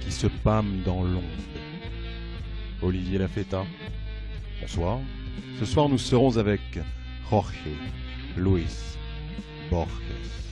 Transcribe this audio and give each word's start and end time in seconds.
qui 0.00 0.12
se 0.12 0.26
pâment 0.26 0.82
dans 0.84 1.02
l'ombre. 1.02 1.22
Olivier 2.82 3.18
Lafetta, 3.18 3.64
bonsoir. 4.60 4.98
Ce 5.58 5.64
soir, 5.64 5.88
nous 5.88 5.98
serons 5.98 6.36
avec 6.36 6.60
Jorge 7.30 7.54
Luis 8.36 8.96
Borges. 9.70 10.47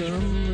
some 0.00 0.49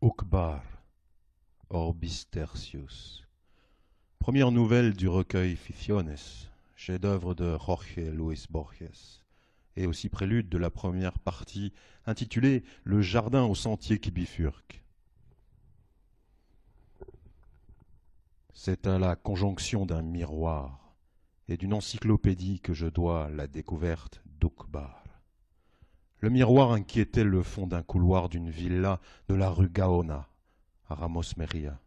Ukbar, 0.00 0.62
Orbis 1.70 2.26
Tertius. 2.30 3.26
Première 4.20 4.52
nouvelle 4.52 4.92
du 4.92 5.08
recueil 5.08 5.56
Ficciones, 5.56 6.14
chef-d'œuvre 6.76 7.34
de 7.34 7.58
Jorge 7.58 7.96
Luis 7.96 8.44
Borges, 8.48 9.24
et 9.74 9.88
aussi 9.88 10.08
prélude 10.08 10.48
de 10.48 10.58
la 10.58 10.70
première 10.70 11.18
partie 11.18 11.72
intitulée 12.06 12.62
Le 12.84 13.02
jardin 13.02 13.42
au 13.42 13.56
sentier 13.56 13.98
qui 13.98 14.12
bifurque. 14.12 14.84
C'est 18.54 18.86
à 18.86 19.00
la 19.00 19.16
conjonction 19.16 19.84
d'un 19.84 20.02
miroir 20.02 20.94
et 21.48 21.56
d'une 21.56 21.74
encyclopédie 21.74 22.60
que 22.60 22.72
je 22.72 22.86
dois 22.86 23.30
la 23.30 23.48
découverte 23.48 24.22
d'Ukbar. 24.38 25.05
Le 26.20 26.30
miroir 26.30 26.72
inquiétait 26.72 27.24
le 27.24 27.42
fond 27.42 27.66
d'un 27.66 27.82
couloir 27.82 28.28
d'une 28.28 28.48
villa 28.48 29.00
de 29.28 29.34
la 29.34 29.50
rue 29.50 29.68
Gaona, 29.68 30.28
à 30.88 30.94
Ramos 30.94 31.22
Meria. 31.36 31.78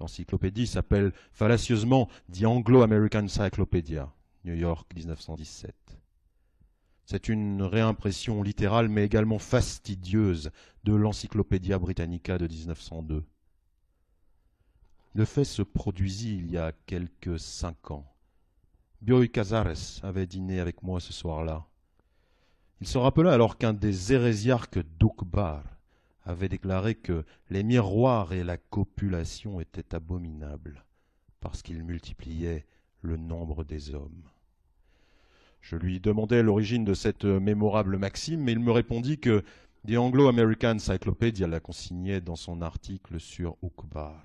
L'encyclopédie 0.00 0.66
s'appelle 0.66 1.12
fallacieusement 1.32 2.08
The 2.32 2.44
Anglo-American 2.44 3.24
Encyclopedia, 3.24 4.12
New 4.44 4.54
York 4.54 4.90
1917. 4.94 5.74
C'est 7.04 7.28
une 7.28 7.62
réimpression 7.62 8.42
littérale 8.42 8.88
mais 8.88 9.04
également 9.04 9.38
fastidieuse 9.38 10.50
de 10.84 10.94
l'Encyclopédia 10.94 11.78
Britannica 11.78 12.38
de 12.38 12.46
1902. 12.46 13.24
Le 15.14 15.24
fait 15.24 15.44
se 15.44 15.62
produisit 15.62 16.36
il 16.36 16.50
y 16.50 16.58
a 16.58 16.72
quelques 16.86 17.38
cinq 17.38 17.90
ans. 17.90 18.12
Bioy 19.02 19.30
Casares 19.30 20.00
avait 20.02 20.26
dîné 20.26 20.60
avec 20.60 20.82
moi 20.82 21.00
ce 21.00 21.12
soir-là. 21.12 21.66
Il 22.80 22.86
se 22.86 22.98
rappela 22.98 23.32
alors 23.32 23.56
qu'un 23.56 23.72
des 23.72 24.12
hérésiarques 24.12 24.80
d'Ukbar 24.98 25.62
avait 26.24 26.48
déclaré 26.48 26.94
que 26.94 27.24
les 27.48 27.62
miroirs 27.62 28.32
et 28.32 28.44
la 28.44 28.58
copulation 28.58 29.60
étaient 29.60 29.94
abominables 29.94 30.84
parce 31.40 31.62
qu'ils 31.62 31.84
multipliaient 31.84 32.66
le 33.00 33.16
nombre 33.16 33.64
des 33.64 33.94
hommes. 33.94 34.24
Je 35.62 35.76
lui 35.76 36.00
demandai 36.00 36.42
l'origine 36.42 36.84
de 36.84 36.94
cette 36.94 37.24
mémorable 37.24 37.96
maxime, 37.96 38.42
mais 38.42 38.52
il 38.52 38.60
me 38.60 38.72
répondit 38.72 39.18
que 39.18 39.42
The 39.86 39.96
Anglo-American 39.96 40.76
Encyclopedia 40.76 41.46
la 41.46 41.60
consignait 41.60 42.20
dans 42.20 42.36
son 42.36 42.60
article 42.60 43.20
sur 43.20 43.56
Ukbar. 43.62 44.22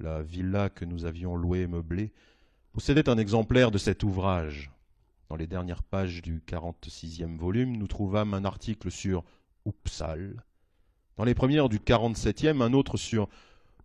La 0.00 0.22
villa 0.22 0.68
que 0.68 0.84
nous 0.84 1.06
avions 1.06 1.34
louée 1.36 1.62
et 1.62 1.66
meublée 1.66 2.12
possédait 2.72 3.08
un 3.08 3.18
exemplaire 3.18 3.70
de 3.70 3.78
cet 3.78 4.02
ouvrage. 4.02 4.70
Dans 5.28 5.36
les 5.36 5.46
dernières 5.46 5.82
pages 5.82 6.22
du 6.22 6.40
46e 6.40 7.36
volume, 7.36 7.76
nous 7.76 7.88
trouvâmes 7.88 8.34
un 8.34 8.44
article 8.44 8.90
sur 8.90 9.24
Uppsal. 9.66 10.44
Dans 11.16 11.24
les 11.24 11.34
premières 11.34 11.68
du 11.68 11.78
47e, 11.78 12.62
un 12.62 12.72
autre 12.72 12.96
sur 12.96 13.28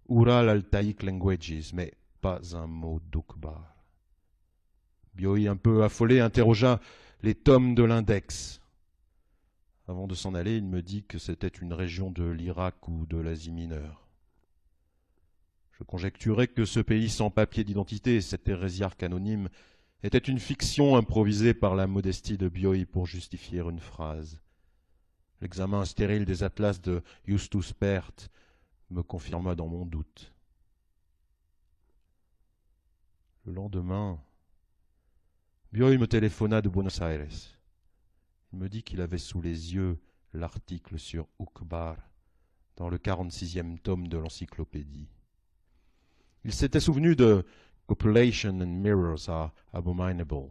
Ural 0.09 0.49
Altaïc 0.49 1.01
Languages, 1.03 1.73
mais 1.73 1.93
pas 2.21 2.55
un 2.55 2.67
mot 2.67 2.99
d'Ukbar. 3.11 3.75
Bioï, 5.15 5.47
un 5.47 5.55
peu 5.55 5.83
affolé, 5.83 6.19
interrogea 6.19 6.79
les 7.23 7.35
tomes 7.35 7.73
de 7.75 7.83
l'index. 7.83 8.61
Avant 9.87 10.07
de 10.07 10.15
s'en 10.15 10.35
aller, 10.35 10.57
il 10.57 10.65
me 10.65 10.81
dit 10.81 11.03
que 11.03 11.17
c'était 11.17 11.47
une 11.47 11.73
région 11.73 12.11
de 12.11 12.23
l'Irak 12.23 12.87
ou 12.87 13.05
de 13.07 13.17
l'Asie 13.17 13.51
mineure. 13.51 14.07
Je 15.71 15.83
conjecturais 15.83 16.47
que 16.47 16.65
ce 16.65 16.79
pays 16.79 17.09
sans 17.09 17.31
papier 17.31 17.63
d'identité, 17.63 18.21
cet 18.21 18.47
hérésiarque 18.47 19.01
anonyme, 19.01 19.49
était 20.03 20.17
une 20.17 20.39
fiction 20.39 20.95
improvisée 20.95 21.53
par 21.53 21.75
la 21.75 21.87
modestie 21.87 22.37
de 22.37 22.49
Bioï 22.49 22.85
pour 22.85 23.05
justifier 23.05 23.59
une 23.59 23.79
phrase. 23.79 24.41
L'examen 25.41 25.85
stérile 25.85 26.25
des 26.25 26.43
atlas 26.43 26.81
de 26.81 27.03
Justus 27.25 27.73
Pert 27.73 28.11
me 28.89 29.03
confirma 29.03 29.55
dans 29.55 29.67
mon 29.67 29.85
doute. 29.85 30.33
Le 33.45 33.53
lendemain, 33.53 34.19
Bioï 35.71 35.97
me 35.97 36.07
téléphona 36.07 36.61
de 36.61 36.69
Buenos 36.69 36.99
Aires. 37.01 37.57
Il 38.53 38.59
me 38.59 38.69
dit 38.69 38.83
qu'il 38.83 39.01
avait 39.01 39.17
sous 39.17 39.41
les 39.41 39.73
yeux 39.73 39.99
l'article 40.33 40.99
sur 40.99 41.27
Ukbar 41.39 41.97
dans 42.75 42.89
le 42.89 42.97
46e 42.97 43.79
tome 43.79 44.07
de 44.07 44.17
l'encyclopédie. 44.17 45.09
Il 46.43 46.53
s'était 46.53 46.79
souvenu 46.79 47.15
de 47.15 47.45
Copulation 47.91 48.61
and 48.61 48.81
mirrors 48.81 49.27
are 49.27 49.51
abominable. 49.73 50.49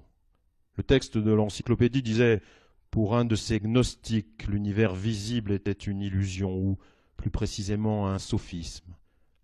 Le 0.77 0.83
texte 0.83 1.17
de 1.17 1.33
l'encyclopédie 1.33 2.03
disait 2.03 2.43
Pour 2.91 3.17
un 3.17 3.25
de 3.25 3.35
ces 3.35 3.61
gnostiques, 3.61 4.47
l'univers 4.47 4.95
visible 4.95 5.53
était 5.53 5.73
une 5.73 6.03
illusion 6.03 6.55
ou, 6.55 6.77
plus 7.17 7.31
précisément, 7.31 8.09
un 8.09 8.19
sophisme. 8.19 8.95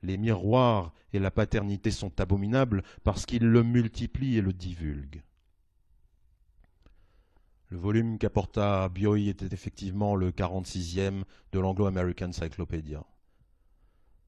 Les 0.02 0.18
miroirs 0.18 0.92
et 1.14 1.18
la 1.18 1.30
paternité 1.30 1.90
sont 1.90 2.20
abominables 2.20 2.82
parce 3.02 3.24
qu'ils 3.24 3.46
le 3.46 3.62
multiplient 3.62 4.36
et 4.36 4.42
le 4.42 4.52
divulguent. 4.52 5.22
Le 7.70 7.78
volume 7.78 8.18
qu'apporta 8.18 8.90
Bioy 8.90 9.30
était 9.30 9.54
effectivement 9.54 10.16
le 10.16 10.32
46e 10.32 11.22
de 11.50 11.58
l'Anglo-American 11.58 12.32
Cyclopedia. 12.32 13.06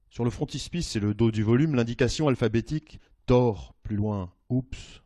Sur 0.09 0.25
le 0.25 0.31
frontispice 0.31 0.97
et 0.97 1.01
le 1.01 1.13
dos 1.13 1.31
du 1.31 1.43
volume, 1.43 1.75
l'indication 1.75 2.29
alphabétique 2.29 2.99
Tor, 3.29 3.75
plus 3.83 3.97
loin, 3.97 4.33
oups, 4.49 5.03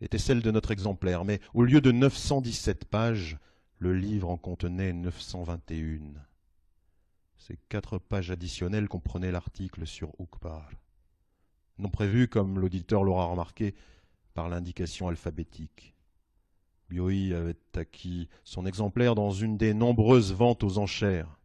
était 0.00 0.18
celle 0.18 0.42
de 0.42 0.50
notre 0.50 0.72
exemplaire, 0.72 1.24
mais 1.24 1.38
au 1.54 1.62
lieu 1.62 1.80
de 1.80 1.92
917 1.92 2.84
pages, 2.86 3.38
le 3.78 3.94
livre 3.94 4.28
en 4.28 4.36
contenait 4.36 4.92
921. 4.92 6.14
Ces 7.36 7.56
quatre 7.68 7.98
pages 7.98 8.32
additionnelles 8.32 8.88
comprenaient 8.88 9.30
l'article 9.30 9.86
sur 9.86 10.10
Ukbar, 10.18 10.68
non 11.78 11.90
prévu, 11.90 12.26
comme 12.26 12.58
l'auditeur 12.58 13.04
l'aura 13.04 13.26
remarqué, 13.26 13.76
par 14.34 14.48
l'indication 14.48 15.06
alphabétique. 15.06 15.94
Bioï 16.90 17.34
avait 17.34 17.54
acquis 17.76 18.28
son 18.42 18.66
exemplaire 18.66 19.14
dans 19.14 19.30
une 19.30 19.56
des 19.56 19.74
nombreuses 19.74 20.32
ventes 20.32 20.64
aux 20.64 20.78
enchères. 20.78 21.38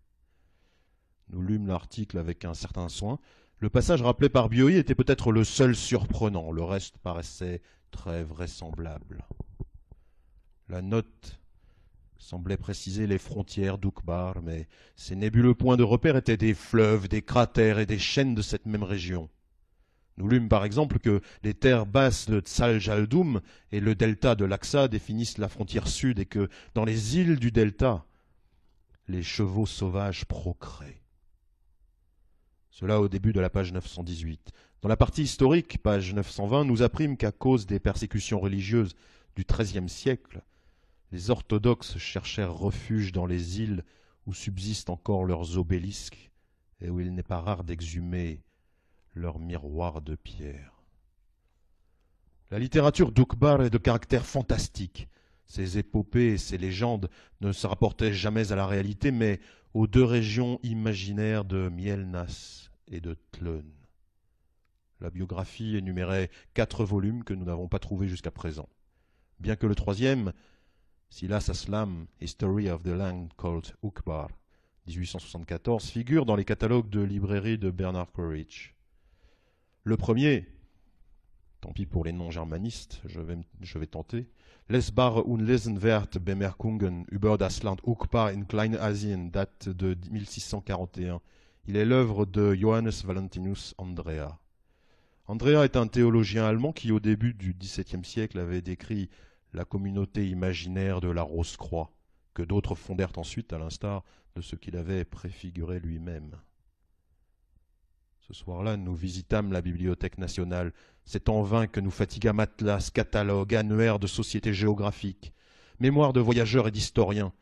Nous 1.29 1.43
lûmes 1.43 1.67
l'article 1.67 2.17
avec 2.17 2.45
un 2.45 2.55
certain 2.55 2.89
soin. 2.89 3.19
Le 3.63 3.69
passage 3.69 4.01
rappelé 4.01 4.27
par 4.27 4.49
Bioï 4.49 4.75
était 4.75 4.93
peut-être 4.93 5.31
le 5.31 5.45
seul 5.45 5.73
surprenant, 5.73 6.51
le 6.51 6.63
reste 6.63 6.97
paraissait 6.97 7.61
très 7.91 8.21
vraisemblable. 8.21 9.25
La 10.67 10.81
note 10.81 11.39
semblait 12.17 12.57
préciser 12.57 13.07
les 13.07 13.17
frontières 13.17 13.77
d'Ukbar, 13.77 14.41
mais 14.41 14.67
ces 14.97 15.15
nébuleux 15.15 15.55
points 15.55 15.77
de 15.77 15.83
repère 15.83 16.17
étaient 16.17 16.35
des 16.35 16.53
fleuves, 16.53 17.07
des 17.07 17.21
cratères 17.21 17.79
et 17.79 17.85
des 17.85 17.99
chaînes 17.99 18.35
de 18.35 18.41
cette 18.41 18.65
même 18.65 18.83
région. 18.83 19.29
Nous 20.17 20.27
lûmes 20.27 20.49
par 20.49 20.65
exemple 20.65 20.99
que 20.99 21.21
les 21.43 21.53
terres 21.53 21.85
basses 21.85 22.29
de 22.29 22.41
Tsaljaldum 22.41 23.39
et 23.71 23.79
le 23.79 23.95
delta 23.95 24.35
de 24.35 24.43
l'Axa 24.43 24.89
définissent 24.89 25.37
la 25.37 25.47
frontière 25.47 25.87
sud 25.87 26.19
et 26.19 26.25
que 26.25 26.49
dans 26.73 26.83
les 26.83 27.17
îles 27.17 27.39
du 27.39 27.49
delta, 27.49 28.03
les 29.07 29.23
chevaux 29.23 29.65
sauvages 29.65 30.25
procréent. 30.25 31.02
Cela 32.73 32.99
au 32.99 33.07
début 33.07 33.33
de 33.33 33.39
la 33.39 33.51
page 33.51 33.71
918. 33.71 34.49
Dans 34.81 34.89
la 34.89 34.97
partie 34.97 35.21
historique, 35.21 35.77
page 35.83 36.11
920, 36.11 36.65
nous 36.65 36.81
apprîmes 36.81 37.17
qu'à 37.17 37.31
cause 37.31 37.67
des 37.67 37.79
persécutions 37.79 38.39
religieuses 38.39 38.95
du 39.35 39.45
XIIIe 39.45 39.87
siècle, 39.87 40.41
les 41.11 41.29
orthodoxes 41.29 41.99
cherchèrent 41.99 42.55
refuge 42.55 43.11
dans 43.11 43.27
les 43.27 43.61
îles 43.61 43.83
où 44.25 44.33
subsistent 44.33 44.89
encore 44.89 45.23
leurs 45.23 45.59
obélisques 45.59 46.31
et 46.81 46.89
où 46.89 46.99
il 46.99 47.13
n'est 47.13 47.21
pas 47.21 47.41
rare 47.41 47.63
d'exhumer 47.63 48.41
leurs 49.13 49.37
miroirs 49.37 50.01
de 50.01 50.15
pierre. 50.15 50.81
La 52.49 52.57
littérature 52.57 53.11
d'Ukbar 53.11 53.61
est 53.61 53.69
de 53.69 53.77
caractère 53.77 54.25
fantastique. 54.25 55.09
Ses 55.45 55.77
épopées 55.77 56.33
et 56.33 56.37
ses 56.39 56.57
légendes 56.57 57.11
ne 57.39 57.51
se 57.51 57.67
rapportaient 57.67 58.13
jamais 58.13 58.51
à 58.51 58.55
la 58.55 58.65
réalité, 58.65 59.11
mais 59.11 59.39
aux 59.73 59.87
deux 59.87 60.03
régions 60.03 60.59
imaginaires 60.63 61.45
de 61.45 61.69
Mielnas 61.69 62.69
et 62.87 63.01
de 63.01 63.17
Tlön. 63.31 63.65
La 64.99 65.09
biographie 65.09 65.75
énumérait 65.75 66.29
quatre 66.53 66.85
volumes 66.85 67.23
que 67.23 67.33
nous 67.33 67.45
n'avons 67.45 67.67
pas 67.67 67.79
trouvés 67.79 68.07
jusqu'à 68.07 68.31
présent. 68.31 68.69
Bien 69.39 69.55
que 69.55 69.65
le 69.65 69.75
troisième, 69.75 70.31
Silas 71.09 71.47
Aslam, 71.49 72.05
History 72.21 72.69
of 72.69 72.83
the 72.83 72.87
Land 72.87 73.29
Called 73.37 73.73
Ukbar, 73.83 74.29
1874, 74.87 75.89
figure 75.89 76.25
dans 76.25 76.35
les 76.35 76.45
catalogues 76.45 76.89
de 76.89 77.01
librairie 77.01 77.57
de 77.57 77.71
Bernard 77.71 78.11
Quaritch. 78.11 78.75
Le 79.83 79.97
premier, 79.97 80.47
tant 81.61 81.73
pis 81.73 81.85
pour 81.85 82.05
les 82.05 82.13
non-germanistes, 82.13 83.01
je 83.05 83.77
vais 83.79 83.87
tenter, 83.87 84.29
Lesbar 84.69 85.25
unlesenwert 85.25 86.23
Bemerkungen 86.23 87.03
über 87.11 87.37
das 87.37 87.63
Land 87.63 87.81
Ukbar 87.85 88.31
in 88.31 88.47
Kleinasien 88.47 89.29
date 89.29 89.67
de 89.67 89.93
1641. 90.09 91.19
Il 91.65 91.75
est 91.75 91.83
l'œuvre 91.83 92.25
de 92.25 92.55
Johannes 92.55 93.03
Valentinus 93.03 93.75
Andrea. 93.77 94.39
Andrea 95.27 95.65
est 95.65 95.75
un 95.75 95.87
théologien 95.87 96.45
allemand 96.45 96.71
qui, 96.71 96.93
au 96.93 97.01
début 97.01 97.33
du 97.33 97.53
XVIIe 97.53 98.05
siècle, 98.05 98.39
avait 98.39 98.61
décrit 98.61 99.09
la 99.51 99.65
communauté 99.65 100.29
imaginaire 100.29 101.01
de 101.01 101.09
la 101.09 101.23
Rose-Croix, 101.23 101.91
que 102.33 102.41
d'autres 102.41 102.75
fondèrent 102.75 103.17
ensuite 103.17 103.51
à 103.51 103.59
l'instar 103.59 104.05
de 104.35 104.41
ce 104.41 104.55
qu'il 104.55 104.77
avait 104.77 105.03
préfiguré 105.03 105.81
lui-même. 105.81 106.37
Ce 108.27 108.33
soir-là, 108.33 108.77
nous 108.77 108.95
visitâmes 108.95 109.51
la 109.51 109.61
Bibliothèque 109.61 110.17
nationale. 110.17 110.73
C'est 111.05 111.29
en 111.29 111.43
vain 111.43 111.67
que 111.67 111.79
nous 111.79 111.91
fatigâmes 111.91 112.39
atlas, 112.39 112.89
catalogues, 112.89 113.55
annuaires 113.55 113.99
de 113.99 114.07
sociétés 114.07 114.53
géographiques, 114.53 115.33
mémoires 115.79 116.13
de 116.13 116.21
voyageurs 116.21 116.67
et 116.67 116.71
d'historiens. 116.71 117.33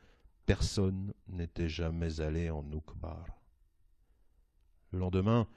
Personne 0.45 1.13
n'était 1.27 1.69
jamais 1.69 2.19
allé 2.19 2.49
en 2.49 2.65
Ukbar. 2.71 3.25
Le 4.91 4.99
lendemain, 4.99 5.47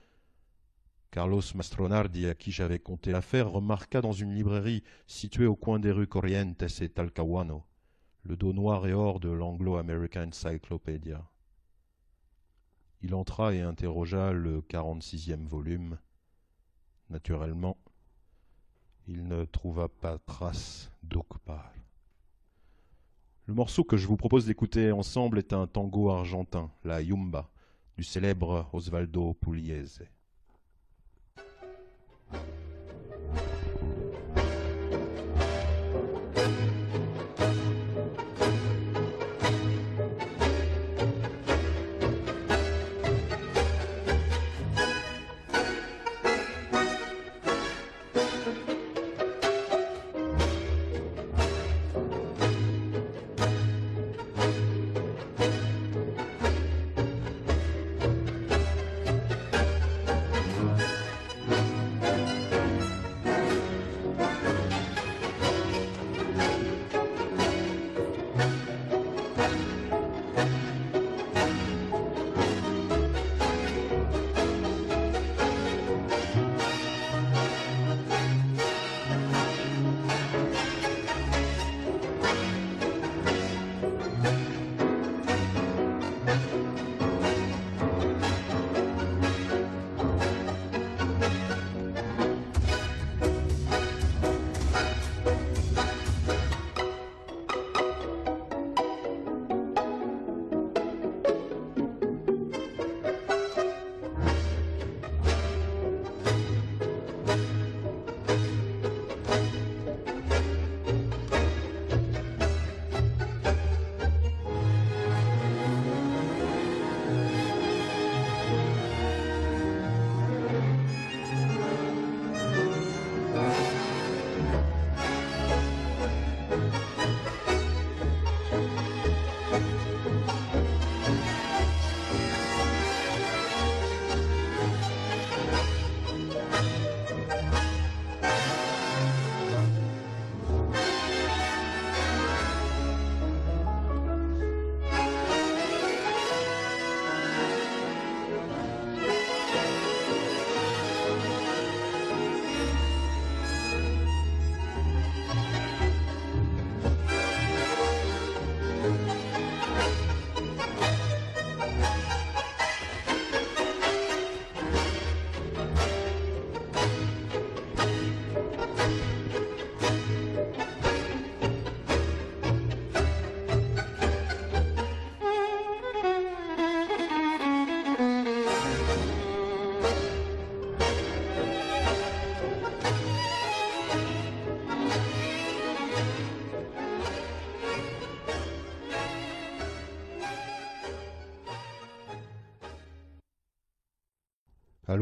Carlos 1.11 1.43
Mastronardi, 1.55 2.27
à 2.27 2.35
qui 2.35 2.53
j'avais 2.53 2.79
conté 2.79 3.11
l'affaire, 3.11 3.51
remarqua 3.51 4.01
dans 4.01 4.13
une 4.13 4.35
librairie 4.35 4.85
située 5.07 5.47
au 5.47 5.57
coin 5.57 5.79
des 5.79 5.91
rues 5.91 6.07
Corrientes 6.07 6.63
et 6.81 6.89
Talcahuano 6.89 7.65
le 8.25 8.37
dos 8.37 8.53
noir 8.53 8.87
et 8.87 8.95
or 8.95 9.21
de 9.21 9.29
l'Anglo-American 9.29 10.29
Encyclopedia. 10.29 11.23
Il 13.05 13.15
entra 13.15 13.53
et 13.53 13.61
interrogea 13.61 14.33
le 14.33 14.63
quarante-sixième 14.63 15.45
volume. 15.47 15.99
Naturellement, 17.11 17.77
il 19.07 19.29
ne 19.29 19.45
trouva 19.45 19.89
pas 19.91 20.17
trace 20.17 20.91
d'Okpar. 21.03 21.71
Le 23.45 23.53
morceau 23.53 23.85
que 23.85 23.99
je 23.99 24.07
vous 24.07 24.17
propose 24.17 24.47
d'écouter 24.47 24.91
ensemble 24.91 25.39
est 25.39 25.53
un 25.53 25.67
tango 25.67 26.09
argentin, 26.09 26.71
la 26.83 27.03
Yumba, 27.03 27.51
du 27.99 28.05
célèbre 28.05 28.71
Osvaldo 28.73 29.35
Pugliese. 29.35 30.09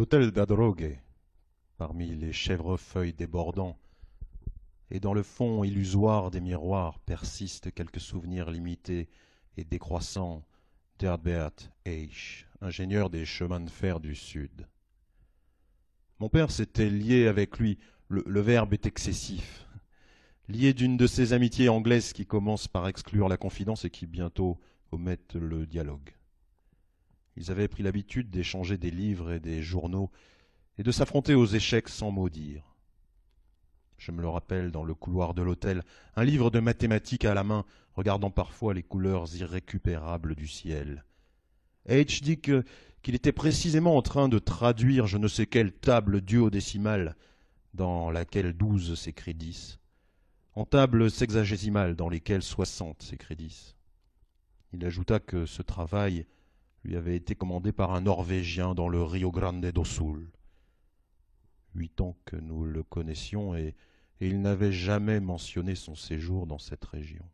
L'hôtel 0.02 0.32
d'Adrogues, 0.32 0.98
parmi 1.78 2.16
les 2.16 2.32
chèvrefeuilles 2.32 3.12
débordants, 3.12 3.78
et 4.90 4.98
dans 4.98 5.14
le 5.14 5.22
fond 5.22 5.62
illusoire 5.62 6.32
des 6.32 6.40
miroirs 6.40 6.98
persistent 6.98 7.72
quelques 7.72 8.00
souvenirs 8.00 8.50
limités 8.50 9.08
et 9.56 9.62
décroissants 9.62 10.42
d'Herbert 10.98 11.52
H., 11.86 12.46
ingénieur 12.60 13.10
des 13.10 13.24
chemins 13.24 13.60
de 13.60 13.70
fer 13.70 14.00
du 14.00 14.16
Sud. 14.16 14.66
Mon 16.18 16.28
père 16.28 16.50
s'était 16.50 16.90
lié 16.90 17.28
avec 17.28 17.60
lui, 17.60 17.78
le, 18.08 18.24
le 18.26 18.40
verbe 18.40 18.72
est 18.72 18.86
excessif, 18.86 19.68
lié 20.48 20.74
d'une 20.74 20.96
de 20.96 21.06
ces 21.06 21.32
amitiés 21.32 21.68
anglaises 21.68 22.12
qui 22.12 22.26
commencent 22.26 22.66
par 22.66 22.88
exclure 22.88 23.28
la 23.28 23.36
confidence 23.36 23.84
et 23.84 23.90
qui 23.90 24.06
bientôt 24.06 24.58
omettent 24.90 25.36
le 25.36 25.64
dialogue. 25.64 26.10
Ils 27.36 27.50
avaient 27.50 27.68
pris 27.68 27.82
l'habitude 27.82 28.30
d'échanger 28.30 28.76
des 28.76 28.90
livres 28.90 29.32
et 29.32 29.40
des 29.40 29.62
journaux 29.62 30.10
et 30.78 30.82
de 30.82 30.90
s'affronter 30.90 31.34
aux 31.34 31.46
échecs 31.46 31.88
sans 31.88 32.10
mot 32.10 32.28
dire. 32.28 32.74
Je 33.98 34.10
me 34.10 34.20
le 34.20 34.28
rappelle 34.28 34.72
dans 34.72 34.84
le 34.84 34.94
couloir 34.94 35.32
de 35.32 35.42
l'hôtel, 35.42 35.82
un 36.16 36.24
livre 36.24 36.50
de 36.50 36.60
mathématiques 36.60 37.24
à 37.24 37.34
la 37.34 37.44
main, 37.44 37.64
regardant 37.94 38.30
parfois 38.30 38.74
les 38.74 38.82
couleurs 38.82 39.32
irrécupérables 39.36 40.34
du 40.34 40.48
ciel. 40.48 41.04
H 41.88 42.22
dit 42.22 42.40
qu'il 42.40 43.14
était 43.14 43.32
précisément 43.32 43.96
en 43.96 44.02
train 44.02 44.28
de 44.28 44.38
traduire 44.38 45.06
je 45.06 45.18
ne 45.18 45.28
sais 45.28 45.46
quelle 45.46 45.72
table 45.72 46.20
duodécimale 46.20 47.16
dans 47.74 48.10
laquelle 48.10 48.52
douze 48.52 48.98
s'écrit 48.98 49.34
dix, 49.34 49.78
en 50.54 50.64
table 50.64 51.10
sexagésimale 51.10 51.96
dans 51.96 52.08
lesquelles 52.08 52.42
soixante 52.42 53.02
s'écrit 53.02 53.36
dix. 53.36 53.76
Il 54.72 54.84
ajouta 54.84 55.20
que 55.20 55.46
ce 55.46 55.62
travail 55.62 56.26
lui 56.84 56.96
avait 56.96 57.16
été 57.16 57.34
commandé 57.34 57.72
par 57.72 57.92
un 57.92 58.02
Norvégien 58.02 58.74
dans 58.74 58.88
le 58.88 59.02
Rio 59.02 59.30
Grande 59.30 59.64
do 59.64 59.84
Sul. 59.84 60.30
Huit 61.74 62.00
ans 62.00 62.16
que 62.24 62.36
nous 62.36 62.64
le 62.64 62.82
connaissions 62.82 63.54
et, 63.54 63.74
il 64.20 64.40
n'avait 64.40 64.72
jamais 64.72 65.18
mentionné 65.18 65.74
son 65.74 65.96
séjour 65.96 66.46
dans 66.46 66.58
cette 66.58 66.84
région. 66.84 67.24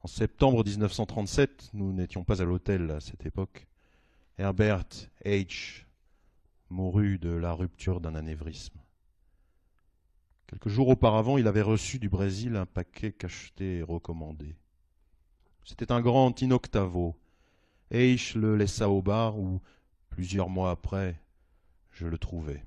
En 0.00 0.08
septembre 0.08 0.64
1937, 0.64 1.70
nous 1.74 1.92
n'étions 1.92 2.24
pas 2.24 2.40
à 2.40 2.46
l'hôtel 2.46 2.90
à 2.92 3.00
cette 3.00 3.26
époque. 3.26 3.66
Herbert 4.38 4.86
H. 5.26 5.84
mourut 6.70 7.18
de 7.18 7.28
la 7.28 7.52
rupture 7.52 8.00
d'un 8.00 8.14
anévrisme. 8.14 8.78
Quelques 10.46 10.62
Quelques 10.62 10.74
jours 10.74 10.88
auparavant, 10.88 11.36
il 11.36 11.46
avait 11.46 11.60
reçu 11.60 11.98
du 11.98 12.08
Brésil 12.08 12.56
un 12.56 12.64
paquet 12.64 13.12
cacheté 13.12 13.78
et 13.78 13.82
recommandé. 13.82 14.56
C'était 15.64 15.92
un 15.92 16.00
grand 16.00 16.40
inoctavo. 16.40 17.14
Eich 17.90 18.34
le 18.34 18.56
laissa 18.56 18.88
au 18.88 19.00
bar 19.02 19.38
où, 19.38 19.60
plusieurs 20.10 20.48
mois 20.48 20.70
après, 20.70 21.20
je 21.90 22.06
le 22.06 22.18
trouvai. 22.18 22.62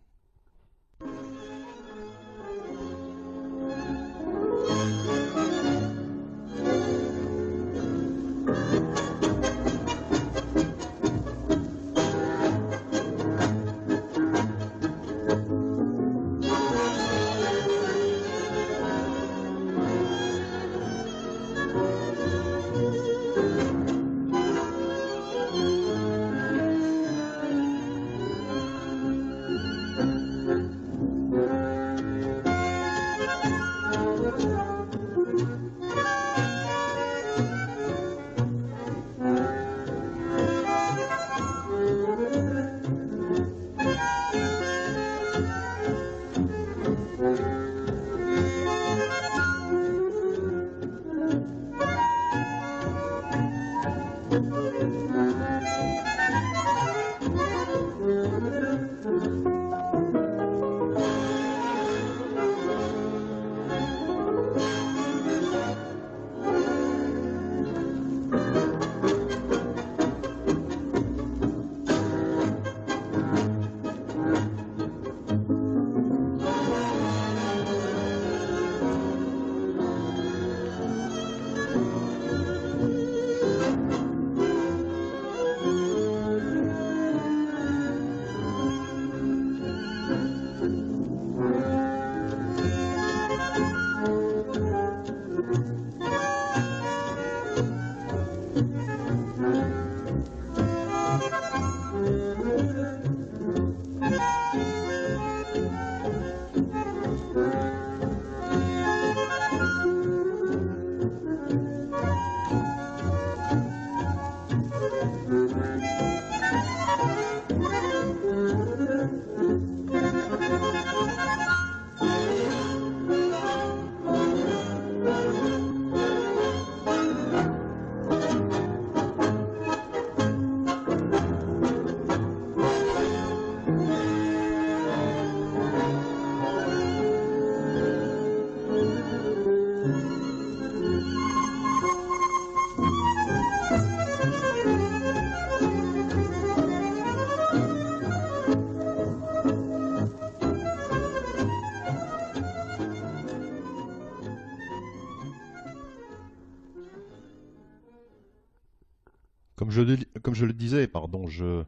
Comme 160.32 160.38
je 160.38 160.46
le 160.46 160.54
disais, 160.54 160.88
pardon, 160.88 161.28
je, 161.28 161.65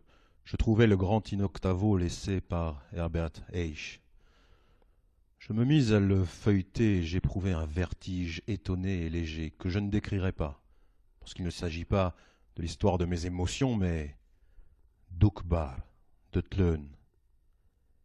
trouvais 0.58 0.88
le 0.88 0.96
grand 0.96 1.30
inoctavo 1.30 1.98
laissé 1.98 2.40
par 2.40 2.82
Herbert 2.94 3.34
Eich. 3.52 4.00
Je 5.38 5.52
me 5.52 5.66
mis 5.66 5.92
à 5.92 6.00
le 6.00 6.24
feuilleter 6.24 7.00
et 7.00 7.04
j'éprouvais 7.04 7.52
un 7.52 7.66
vertige 7.66 8.42
étonné 8.48 9.02
et 9.02 9.10
léger 9.10 9.52
que 9.52 9.68
je 9.68 9.80
ne 9.80 9.90
décrirai 9.90 10.32
pas, 10.32 10.64
parce 11.20 11.34
qu'il 11.34 11.44
ne 11.44 11.50
s'agit 11.50 11.84
pas 11.84 12.16
de 12.56 12.62
l'histoire 12.62 12.98
de 12.98 13.04
mes 13.04 13.26
émotions, 13.26 13.76
mais 13.76 14.16
d'Ukbar, 15.12 15.86
de 16.32 16.40
Tlön 16.40 16.88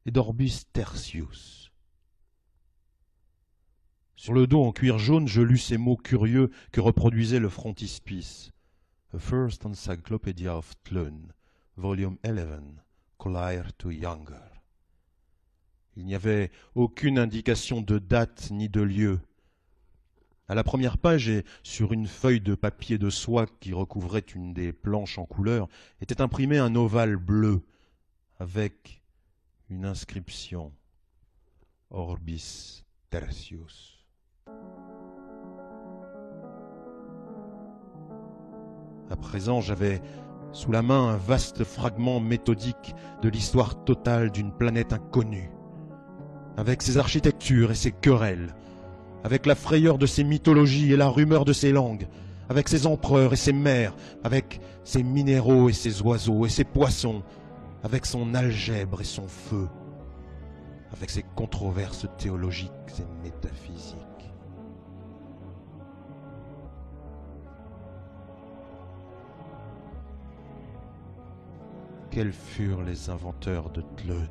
et 0.06 0.10
d'Orbis 0.10 0.64
Tertius. 0.72 1.70
Sur 4.16 4.32
le 4.32 4.48
dos 4.48 4.64
en 4.64 4.72
cuir 4.72 4.98
jaune, 4.98 5.28
je 5.28 5.40
lus 5.40 5.58
ces 5.58 5.78
mots 5.78 5.96
curieux 5.96 6.50
que 6.72 6.80
reproduisait 6.80 7.38
le 7.38 7.48
frontispice. 7.48 8.50
A 9.14 9.18
First 9.18 9.64
Encyclopedia 9.64 10.54
of 10.54 10.74
Tlön, 10.84 11.32
Volume 11.78 12.18
11, 12.24 12.82
Collier 13.16 13.62
to 13.78 13.90
Younger. 13.90 14.60
Il 15.96 16.04
n'y 16.04 16.14
avait 16.14 16.50
aucune 16.74 17.18
indication 17.18 17.80
de 17.80 17.98
date 17.98 18.50
ni 18.50 18.68
de 18.68 18.82
lieu. 18.82 19.20
À 20.46 20.54
la 20.54 20.62
première 20.62 20.98
page 20.98 21.30
et 21.30 21.46
sur 21.62 21.94
une 21.94 22.06
feuille 22.06 22.42
de 22.42 22.54
papier 22.54 22.98
de 22.98 23.08
soie 23.08 23.46
qui 23.60 23.72
recouvrait 23.72 24.20
une 24.34 24.52
des 24.52 24.74
planches 24.74 25.16
en 25.16 25.24
couleur 25.24 25.68
était 26.02 26.20
imprimé 26.20 26.58
un 26.58 26.74
ovale 26.74 27.16
bleu 27.16 27.62
avec 28.38 29.02
une 29.70 29.86
inscription 29.86 30.70
Orbis 31.88 32.84
Tertius. 33.08 34.04
À 39.10 39.16
présent, 39.16 39.60
j'avais 39.60 40.02
sous 40.52 40.70
la 40.70 40.82
main 40.82 41.08
un 41.08 41.16
vaste 41.16 41.64
fragment 41.64 42.20
méthodique 42.20 42.94
de 43.22 43.28
l'histoire 43.28 43.84
totale 43.84 44.30
d'une 44.30 44.52
planète 44.52 44.92
inconnue, 44.92 45.50
avec 46.56 46.82
ses 46.82 46.98
architectures 46.98 47.70
et 47.70 47.74
ses 47.74 47.92
querelles, 47.92 48.54
avec 49.24 49.46
la 49.46 49.54
frayeur 49.54 49.98
de 49.98 50.06
ses 50.06 50.24
mythologies 50.24 50.92
et 50.92 50.96
la 50.96 51.08
rumeur 51.08 51.44
de 51.44 51.52
ses 51.52 51.72
langues, 51.72 52.06
avec 52.48 52.68
ses 52.68 52.86
empereurs 52.86 53.32
et 53.32 53.36
ses 53.36 53.52
mers, 53.52 53.94
avec 54.24 54.60
ses 54.84 55.02
minéraux 55.02 55.68
et 55.68 55.74
ses 55.74 56.02
oiseaux 56.02 56.46
et 56.46 56.50
ses 56.50 56.64
poissons, 56.64 57.22
avec 57.82 58.06
son 58.06 58.34
algèbre 58.34 59.00
et 59.00 59.04
son 59.04 59.26
feu, 59.26 59.68
avec 60.92 61.10
ses 61.10 61.24
controverses 61.34 62.06
théologiques 62.18 62.70
et 62.98 63.24
métaphysiques. 63.24 63.97
Quels 72.18 72.32
furent 72.32 72.82
les 72.82 73.10
inventeurs 73.10 73.70
de 73.70 73.80
Tlön 73.80 74.28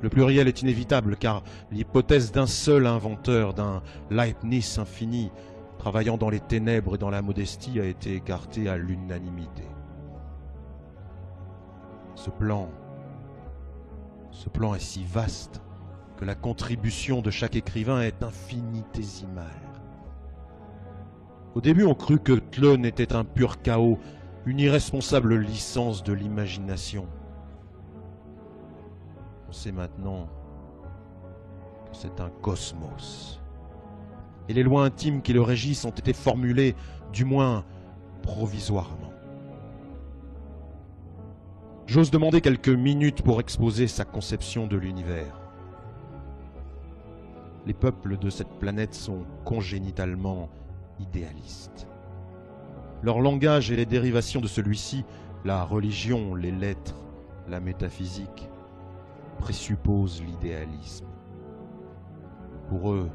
Le 0.00 0.08
pluriel 0.08 0.46
est 0.46 0.62
inévitable 0.62 1.16
car 1.16 1.42
l'hypothèse 1.72 2.30
d'un 2.30 2.46
seul 2.46 2.86
inventeur, 2.86 3.52
d'un 3.52 3.82
Leibniz 4.08 4.78
infini, 4.78 5.32
travaillant 5.78 6.16
dans 6.16 6.30
les 6.30 6.38
ténèbres 6.38 6.94
et 6.94 6.98
dans 6.98 7.10
la 7.10 7.20
modestie, 7.20 7.80
a 7.80 7.84
été 7.84 8.14
écartée 8.14 8.68
à 8.68 8.76
l'unanimité. 8.76 9.64
Ce 12.14 12.30
plan, 12.30 12.68
ce 14.30 14.48
plan 14.48 14.76
est 14.76 14.78
si 14.78 15.02
vaste 15.02 15.62
que 16.16 16.24
la 16.24 16.36
contribution 16.36 17.22
de 17.22 17.32
chaque 17.32 17.56
écrivain 17.56 18.02
est 18.02 18.22
infinitésimale. 18.22 19.46
Au 21.56 21.60
début, 21.60 21.82
on 21.82 21.94
crut 21.94 22.22
que 22.22 22.34
Tlön 22.34 22.84
était 22.84 23.14
un 23.14 23.24
pur 23.24 23.60
chaos, 23.62 23.98
une 24.44 24.58
irresponsable 24.58 25.36
licence 25.36 26.02
de 26.02 26.12
l'imagination. 26.12 27.06
On 29.48 29.52
sait 29.52 29.72
maintenant 29.72 30.28
C'est 31.92 32.20
un 32.20 32.30
cosmos. 32.40 33.40
Et 34.48 34.54
les 34.54 34.62
lois 34.62 34.84
intimes 34.84 35.22
qui 35.22 35.32
le 35.32 35.42
régissent 35.42 35.84
ont 35.84 35.90
été 35.90 36.12
formulées, 36.12 36.74
du 37.12 37.24
moins 37.24 37.64
provisoirement. 38.22 39.12
J'ose 41.86 42.10
demander 42.10 42.40
quelques 42.40 42.68
minutes 42.68 43.22
pour 43.22 43.40
exposer 43.40 43.86
sa 43.86 44.04
conception 44.04 44.66
de 44.66 44.76
l'univers. 44.76 45.38
Les 47.66 47.74
peuples 47.74 48.16
de 48.16 48.30
cette 48.30 48.58
planète 48.58 48.94
sont 48.94 49.24
congénitalement 49.44 50.48
idéalistes. 50.98 51.86
Leur 53.02 53.20
langage 53.20 53.70
et 53.72 53.76
les 53.76 53.86
dérivations 53.86 54.40
de 54.40 54.46
celui-ci, 54.46 55.04
la 55.44 55.64
religion, 55.64 56.36
les 56.36 56.52
lettres, 56.52 56.94
la 57.48 57.58
métaphysique, 57.58 58.48
présupposent 59.38 60.22
l'idéalisme. 60.22 61.06
Pour 62.68 62.92
eux, 62.92 63.10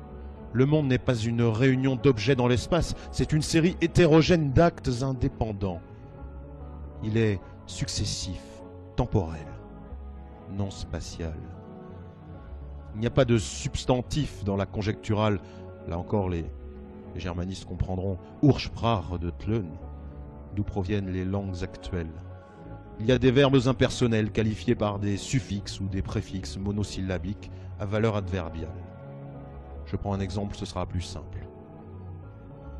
le 0.52 0.65
monde 0.65 0.88
n'est 0.88 0.97
pas 0.97 1.15
une 1.15 1.43
réunion 1.43 1.95
d'objets 1.95 2.36
dans 2.36 2.47
l'espace, 2.47 2.95
c'est 3.12 3.32
une 3.32 3.41
série 3.41 3.78
hétérogène 3.80 4.52
d'actes 4.52 5.04
indépendants. 5.04 5.82
Il 7.04 7.17
est 7.17 7.39
successif, 7.65 8.41
temporel, 8.97 9.47
non 10.52 10.69
spatial. 10.69 11.38
Il 12.95 13.00
n'y 13.00 13.08
a 13.08 13.12
pas 13.12 13.26
de 13.26 13.38
substantif 13.38 14.43
dans 14.43 14.58
la 14.58 14.65
conjecturale, 14.65 15.39
là 15.88 15.97
encore 15.97 16.28
les, 16.28 16.45
les 17.17 17.23
germanistes 17.23 17.65
comprendront, 17.65 18.19
Ursprache 18.43 19.19
de 19.19 19.32
Tlön, 19.32 19.65
d'où 20.56 20.63
proviennent 20.63 21.10
les 21.10 21.25
langues 21.25 21.63
actuelles. 21.63 22.13
Il 22.99 23.08
y 23.08 23.12
a 23.12 23.17
des 23.17 23.32
verbes 23.32 23.58
impersonnels 23.65 24.32
qualifiés 24.32 24.75
par 24.75 24.99
des 24.99 25.17
suffixes 25.17 25.80
ou 25.80 25.88
des 25.88 26.03
préfixes 26.03 26.58
monosyllabiques 26.58 27.49
à 27.80 27.88
valeur 27.88 28.17
adverbiale. 28.17 28.69
Je 29.88 29.95
prends 29.95 30.13
un 30.13 30.19
exemple, 30.19 30.56
ce 30.56 30.67
sera 30.67 30.86
plus 30.86 31.01
simple. 31.01 31.39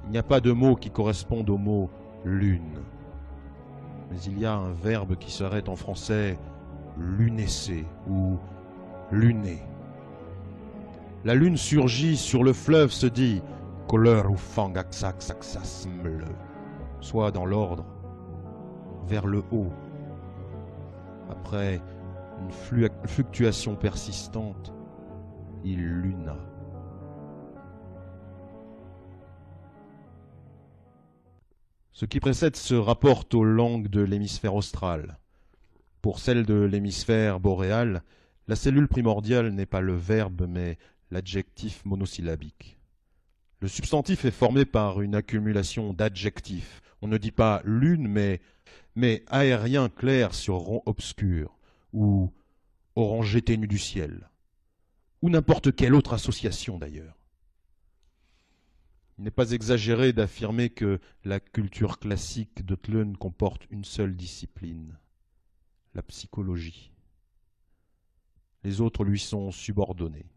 Il 0.06 0.12
n'y 0.12 0.20
a 0.20 0.24
pas 0.24 0.40
de 0.40 0.52
mot 0.52 0.76
qui 0.76 0.92
corresponde 0.92 1.50
au 1.50 1.58
mot 1.58 1.90
lune. 2.24 2.78
Mais 4.12 4.18
il 4.28 4.38
y 4.38 4.46
a 4.46 4.54
un 4.54 4.72
verbe 4.72 5.16
qui 5.16 5.32
serait 5.32 5.68
en 5.68 5.76
français 5.76 6.38
lunescer 6.96 7.86
ou 8.08 8.38
luner. 9.12 9.64
La 11.26 11.34
lune 11.34 11.58
surgit 11.58 12.18
sur 12.18 12.44
le 12.44 12.54
fleuve, 12.54 12.92
se 12.92 13.08
dit 13.08 13.42
ou 13.94 14.38
soit 17.00 17.32
dans 17.32 17.46
l'ordre, 17.46 17.86
vers 19.08 19.28
le 19.28 19.44
haut. 19.52 19.72
Après 21.30 21.82
une 22.40 22.52
fluctuation 23.08 23.76
persistante, 23.76 24.74
il 25.64 25.80
luna. 25.80 26.38
Ce 31.94 32.06
qui 32.06 32.20
précède 32.20 32.56
se 32.56 32.76
rapporte 32.76 33.34
aux 33.34 33.44
langues 33.44 33.88
de 33.88 34.02
l'hémisphère 34.02 34.54
austral. 34.54 35.18
Pour 36.02 36.20
celle 36.20 36.46
de 36.46 36.62
l'hémisphère 36.62 37.40
boréal, 37.40 38.04
la 38.48 38.56
cellule 38.56 38.88
primordiale 38.88 39.50
n'est 39.50 39.66
pas 39.66 39.82
le 39.82 39.96
verbe 39.96 40.46
mais 40.48 40.78
l'adjectif 41.10 41.84
monosyllabique. 41.86 42.77
Le 43.60 43.68
substantif 43.68 44.26
est 44.26 44.32
formé 44.32 44.66
par 44.66 45.02
une 45.02 45.16
accumulation 45.16 45.94
d'adjectifs. 45.94 46.82
On 47.02 47.08
ne 47.08 47.18
dit 47.18 47.32
pas 47.32 47.62
lune 47.66 48.08
mais, 48.08 48.42
mais 48.96 49.24
aérien 49.28 49.90
clair 49.90 50.34
sur 50.34 50.56
rond 50.56 50.84
obscur 50.86 51.58
ou 51.94 52.32
orangé 52.96 53.42
ténu 53.42 53.68
du 53.68 53.80
ciel 53.80 54.30
ou 55.22 55.30
n'importe 55.30 55.76
quelle 55.76 55.96
autre 55.96 56.14
association 56.14 56.78
d'ailleurs. 56.78 57.18
Il 59.18 59.24
n'est 59.24 59.32
pas 59.32 59.52
exagéré 59.52 60.14
d'affirmer 60.14 60.70
que 60.70 61.00
la 61.24 61.40
culture 61.40 61.98
classique 62.00 62.66
de 62.66 62.76
Tlön 62.76 63.18
comporte 63.18 63.66
une 63.72 63.84
seule 63.84 64.16
discipline, 64.16 64.98
la 65.96 66.04
psychologie. 66.04 66.92
Les 68.64 68.80
autres 68.80 69.04
lui 69.04 69.20
sont 69.20 69.50
subordonnés. 69.52 70.28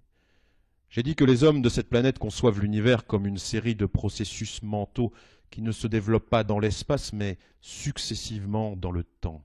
J'ai 0.91 1.05
dit 1.05 1.15
que 1.15 1.25
les 1.25 1.45
hommes 1.45 1.63
de 1.63 1.69
cette 1.69 1.89
planète 1.89 2.19
conçoivent 2.19 2.61
l'univers 2.61 3.07
comme 3.07 3.25
une 3.25 3.39
série 3.39 3.77
de 3.77 3.87
processus 3.87 4.61
mentaux 4.63 5.13
qui 5.51 5.63
ne 5.63 5.71
se 5.71 5.87
développent 5.87 6.29
pas 6.29 6.43
dans 6.43 6.59
l'espace, 6.59 7.13
mais 7.13 7.39
successivement 7.61 8.77
dans 8.77 8.91
le 8.91 9.05
temps. 9.05 9.45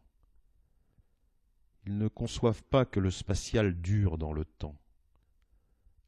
Ils 1.86 2.00
ne 2.00 2.08
conçoivent 2.08 2.64
pas 2.64 2.84
que 2.84 3.00
le 3.00 3.12
spatial 3.12 3.80
dure 3.80 4.18
dans 4.18 4.34
le 4.34 4.44
temps. 4.44 4.76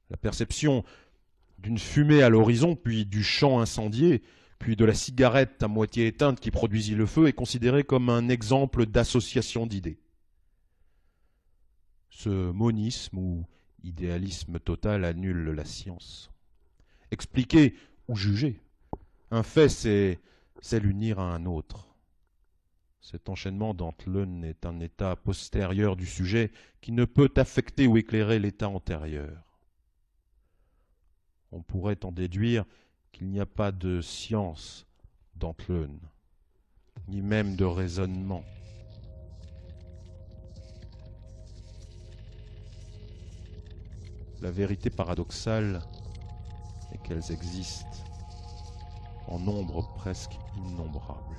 La 0.09 0.17
perception 0.17 0.83
d'une 1.59 1.77
fumée 1.77 2.23
à 2.23 2.29
l'horizon, 2.29 2.75
puis 2.75 3.05
du 3.05 3.23
champ 3.23 3.59
incendié, 3.59 4.23
puis 4.57 4.75
de 4.75 4.85
la 4.85 4.95
cigarette 4.95 5.61
à 5.61 5.67
moitié 5.67 6.07
éteinte 6.07 6.39
qui 6.39 6.49
produisit 6.49 6.95
le 6.95 7.05
feu, 7.05 7.27
est 7.27 7.33
considéré 7.33 7.83
comme 7.83 8.09
un 8.09 8.27
exemple 8.29 8.87
d'association 8.87 9.67
d'idées. 9.67 9.99
Ce 12.09 12.51
monisme 12.51 13.19
ou 13.19 13.45
idéalisme 13.87 14.59
total 14.59 15.05
annule 15.05 15.51
la 15.51 15.65
science. 15.65 16.31
Expliquer 17.11 17.75
ou 18.07 18.15
juger. 18.15 18.61
Un 19.31 19.43
fait, 19.43 19.69
c'est, 19.69 20.19
c'est 20.61 20.79
l'unir 20.79 21.19
à 21.19 21.33
un 21.33 21.45
autre. 21.45 21.87
Cet 23.01 23.29
enchaînement 23.29 23.73
d'Antlun 23.73 24.43
est 24.43 24.65
un 24.65 24.79
état 24.79 25.15
postérieur 25.15 25.95
du 25.95 26.05
sujet 26.05 26.51
qui 26.81 26.91
ne 26.91 27.05
peut 27.05 27.31
affecter 27.37 27.87
ou 27.87 27.97
éclairer 27.97 28.39
l'état 28.39 28.69
antérieur 28.69 29.47
on 31.51 31.61
pourrait 31.61 32.03
en 32.05 32.11
déduire 32.11 32.65
qu'il 33.11 33.29
n'y 33.29 33.39
a 33.39 33.45
pas 33.45 33.71
de 33.71 34.01
science 34.01 34.85
dans 35.35 35.53
Tlön, 35.53 35.99
ni 37.07 37.21
même 37.21 37.55
de 37.55 37.65
raisonnement. 37.65 38.43
La 44.41 44.51
vérité 44.51 44.91
paradoxale 44.91 45.81
est 46.93 46.99
qu'elles 46.99 47.31
existent 47.31 47.87
en 49.27 49.39
nombre 49.39 49.87
presque 49.95 50.37
innombrable. 50.55 51.35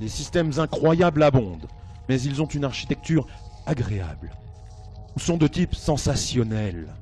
Les 0.00 0.08
systèmes 0.08 0.52
incroyables 0.58 1.22
abondent, 1.22 1.68
mais 2.08 2.20
ils 2.20 2.42
ont 2.42 2.46
une 2.46 2.64
architecture 2.64 3.26
agréable, 3.66 4.34
ou 5.14 5.20
sont 5.20 5.36
de 5.36 5.46
type 5.46 5.74
sensationnel. 5.74 6.92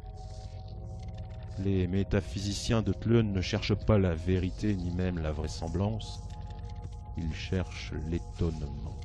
Les 1.61 1.87
métaphysiciens 1.87 2.83
de 2.83 2.93
Tlön 2.93 3.33
ne 3.33 3.41
cherchent 3.41 3.75
pas 3.75 3.99
la 3.99 4.15
vérité 4.15 4.77
ni 4.77 4.91
même 4.91 5.19
la 5.19 5.33
vraisemblance, 5.33 6.21
ils 7.17 7.35
cherchent 7.35 7.95
l'étonnement. 8.11 9.01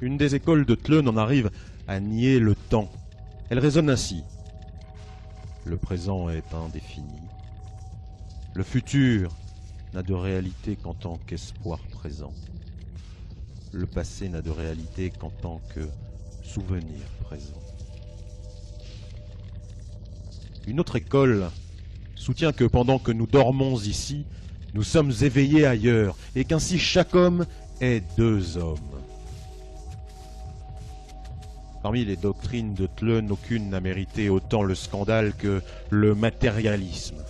Une 0.00 0.18
des 0.18 0.34
écoles 0.34 0.66
de 0.66 0.74
Tlön 0.74 1.08
en 1.08 1.16
arrive 1.16 1.50
à 1.88 2.00
nier 2.00 2.38
le 2.38 2.54
temps. 2.54 2.90
Elle 3.48 3.58
raisonne 3.58 3.88
ainsi. 3.88 4.22
Le 5.64 5.76
présent 5.76 6.28
est 6.28 6.52
indéfini. 6.54 7.20
Le 8.54 8.62
futur 8.62 9.34
n'a 9.94 10.02
de 10.02 10.14
réalité 10.14 10.76
qu'en 10.76 10.94
tant 10.94 11.18
qu'espoir 11.26 11.78
présent. 11.92 12.32
Le 13.72 13.86
passé 13.86 14.28
n'a 14.28 14.42
de 14.42 14.50
réalité 14.50 15.10
qu'en 15.10 15.30
tant 15.30 15.60
que 15.74 15.80
souvenir 16.42 17.00
présent. 17.24 17.60
Une 20.66 20.80
autre 20.80 20.96
école 20.96 21.50
soutient 22.14 22.52
que 22.52 22.64
pendant 22.64 22.98
que 22.98 23.12
nous 23.12 23.26
dormons 23.26 23.78
ici, 23.78 24.26
nous 24.74 24.82
sommes 24.82 25.12
éveillés 25.22 25.64
ailleurs, 25.64 26.16
et 26.34 26.44
qu'ainsi 26.44 26.78
chaque 26.78 27.14
homme 27.14 27.46
est 27.80 28.02
deux 28.16 28.56
hommes. 28.56 28.95
Parmi 31.86 32.04
les 32.04 32.16
doctrines 32.16 32.74
de 32.74 32.88
Tlön, 32.88 33.30
aucune 33.30 33.70
n'a 33.70 33.78
mérité 33.78 34.28
autant 34.28 34.64
le 34.64 34.74
scandale 34.74 35.32
que 35.34 35.62
le 35.88 36.16
matérialisme. 36.16 37.22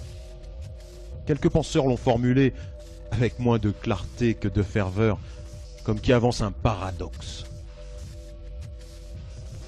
Quelques 1.27 1.51
penseurs 1.51 1.85
l'ont 1.85 1.99
formulé 1.99 2.55
avec 3.11 3.39
moins 3.39 3.59
de 3.59 3.71
clarté 3.71 4.33
que 4.33 4.49
de 4.49 4.63
ferveur, 4.63 5.19
comme 5.85 6.01
qui 6.01 6.11
avance 6.15 6.41
un 6.41 6.53
paradoxe 6.53 7.45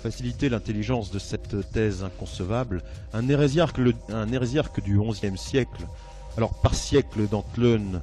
faciliter 0.03 0.48
l'intelligence 0.48 1.11
de 1.11 1.18
cette 1.18 1.70
thèse 1.70 2.03
inconcevable, 2.03 2.83
un 3.12 3.29
hérésiarque, 3.29 3.83
du 4.83 4.98
XIe 4.98 5.37
siècle, 5.37 5.87
alors 6.38 6.55
par 6.62 6.74
siècle 6.74 7.29
dans 7.31 7.42
Tlön, 7.42 8.01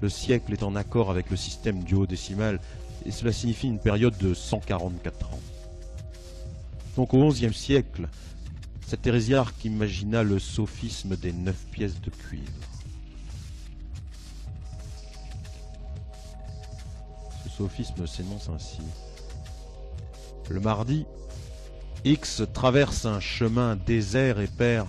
le 0.00 0.08
siècle 0.08 0.52
est 0.52 0.62
en 0.62 0.76
accord 0.76 1.10
avec 1.10 1.30
le 1.30 1.36
système 1.36 1.82
duodécimal, 1.82 2.60
et 3.06 3.10
cela 3.10 3.32
signifie 3.32 3.66
une 3.66 3.80
période 3.80 4.16
de 4.18 4.34
144 4.34 5.26
ans. 5.32 5.49
Donc 7.00 7.14
au 7.14 7.30
XIe 7.30 7.54
siècle, 7.54 8.10
cet 8.86 9.06
hérésiarque 9.06 9.64
imagina 9.64 10.22
le 10.22 10.38
sophisme 10.38 11.16
des 11.16 11.32
neuf 11.32 11.64
pièces 11.70 11.98
de 12.02 12.10
cuivre. 12.10 12.52
Ce 17.42 17.48
sophisme 17.48 18.06
s'énonce 18.06 18.50
ainsi. 18.50 18.82
Le 20.50 20.60
mardi, 20.60 21.06
X 22.04 22.42
traverse 22.52 23.06
un 23.06 23.18
chemin 23.18 23.76
désert 23.76 24.38
et 24.38 24.46
perd 24.46 24.86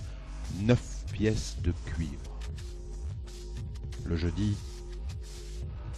neuf 0.60 1.06
pièces 1.14 1.56
de 1.64 1.72
cuivre. 1.86 2.38
Le 4.04 4.16
jeudi, 4.16 4.54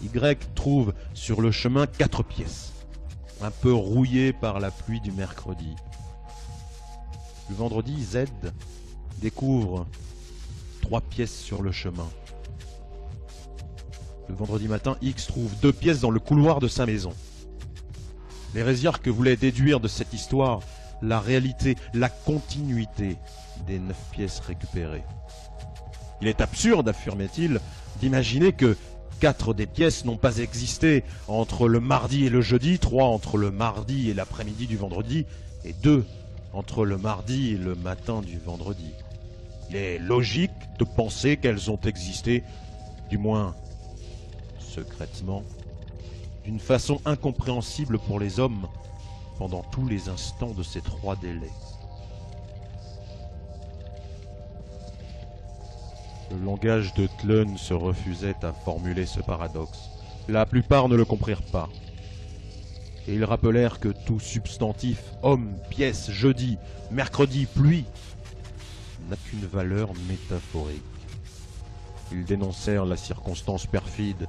Y 0.01 0.49
trouve 0.55 0.95
sur 1.13 1.41
le 1.41 1.51
chemin 1.51 1.89
quatre 1.89 2.23
pièces, 2.23 2.73
un 3.43 3.51
peu 3.51 3.75
rouillées 3.75 4.33
par 4.33 4.61
la 4.61 4.71
pluie 4.71 5.01
du 5.01 5.11
mercredi. 5.11 5.75
Le 7.51 7.57
vendredi, 7.57 8.03
Z 8.03 8.25
découvre 9.21 9.87
trois 10.81 11.01
pièces 11.01 11.37
sur 11.37 11.63
le 11.63 11.73
chemin. 11.73 12.09
Le 14.29 14.35
vendredi 14.35 14.67
matin, 14.69 14.97
X 15.03 15.27
trouve 15.27 15.51
deux 15.61 15.73
pièces 15.73 16.01
dans 16.01 16.11
le 16.11 16.21
couloir 16.21 16.61
de 16.61 16.69
sa 16.69 16.87
maison. 16.87 17.13
L'hérésiarque 18.55 19.09
voulait 19.09 19.37
déduire 19.37 19.81
de 19.81 19.89
cette 19.89 20.15
histoire 20.15 20.61
la 21.03 21.21
réalité, 21.21 21.77
la 21.93 22.09
continuité 22.09 23.17
des 23.67 23.79
neuf 23.79 24.01
pièces 24.13 24.41
récupérées. 24.41 25.05
Il 26.23 26.29
est 26.29 26.41
absurde, 26.41 26.89
affirmait-il, 26.89 27.61
d'imaginer 28.01 28.53
que 28.53 28.77
quatre 29.21 29.53
des 29.53 29.67
pièces 29.67 30.05
n'ont 30.07 30.17
pas 30.17 30.39
existé 30.39 31.05
entre 31.29 31.69
le 31.69 31.81
mardi 31.81 32.25
et 32.25 32.31
le 32.31 32.41
jeudi, 32.41 32.79
trois 32.79 33.07
entre 33.07 33.37
le 33.37 33.51
mardi 33.51 34.09
et 34.09 34.15
l'après-midi 34.15 34.67
du 34.67 34.77
vendredi, 34.77 35.27
et 35.65 35.75
deux 35.75 36.07
entre 36.55 36.85
le 36.85 36.97
mardi 36.97 37.53
et 37.53 37.59
le 37.59 37.75
matin 37.75 38.21
du 38.23 38.39
vendredi. 38.39 38.93
Il 39.71 39.77
est 39.77 39.99
logique 39.99 40.53
de 40.79 40.85
penser 40.85 41.37
qu'elles 41.37 41.71
ont 41.71 41.81
existé, 41.85 42.45
du 43.11 43.19
moins 43.19 43.55
secrètement, 44.59 45.43
d'une 46.45 46.61
façon 46.61 47.01
incompréhensible 47.05 47.99
pour 47.99 48.21
les 48.21 48.41
hommes 48.41 48.69
pendant 49.39 49.63
tous 49.63 49.87
les 49.87 50.09
instants 50.09 50.53
de 50.53 50.63
ces 50.63 50.81
trois 50.81 51.17
délais. 51.17 51.53
Le 56.31 56.39
langage 56.45 56.95
de 56.95 57.09
Tlön 57.19 57.57
se 57.57 57.75
refusait 57.75 58.37
à 58.43 58.53
formuler 58.53 59.07
ce 59.07 59.21
paradoxe. 59.21 59.91
La 60.29 60.47
plupart 60.47 60.89
ne 60.89 60.97
le 60.97 61.05
comprirent 61.05 61.43
pas. 61.53 61.69
Et 63.07 63.15
ils 63.15 63.25
rappelèrent 63.25 63.81
que 63.81 63.89
tout 63.89 64.21
substantif, 64.21 64.99
homme, 65.23 65.55
pièce, 65.69 66.11
jeudi, 66.11 66.59
mercredi, 66.91 67.47
pluie, 67.47 67.85
n'a 69.09 69.17
qu'une 69.17 69.47
valeur 69.47 69.93
métaphorique. 70.09 70.83
Ils 72.13 72.25
dénoncèrent 72.25 72.87
la 72.87 72.97
circonstance 72.97 73.67
perfide, 73.67 74.27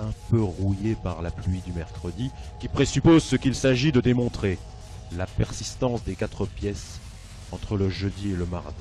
un 0.00 0.12
peu 0.30 0.42
rouillée 0.42 0.96
par 0.96 1.22
la 1.22 1.30
pluie 1.30 1.62
du 1.64 1.72
mercredi, 1.72 2.30
qui 2.60 2.68
présuppose 2.68 3.24
ce 3.24 3.36
qu'il 3.36 3.54
s'agit 3.54 3.92
de 3.92 4.00
démontrer, 4.00 4.58
la 5.16 5.26
persistance 5.26 6.04
des 6.04 6.14
quatre 6.14 6.46
pièces 6.46 7.00
entre 7.52 7.76
le 7.76 7.88
jeudi 7.88 8.32
et 8.32 8.36
le 8.36 8.46
mardi. 8.46 8.74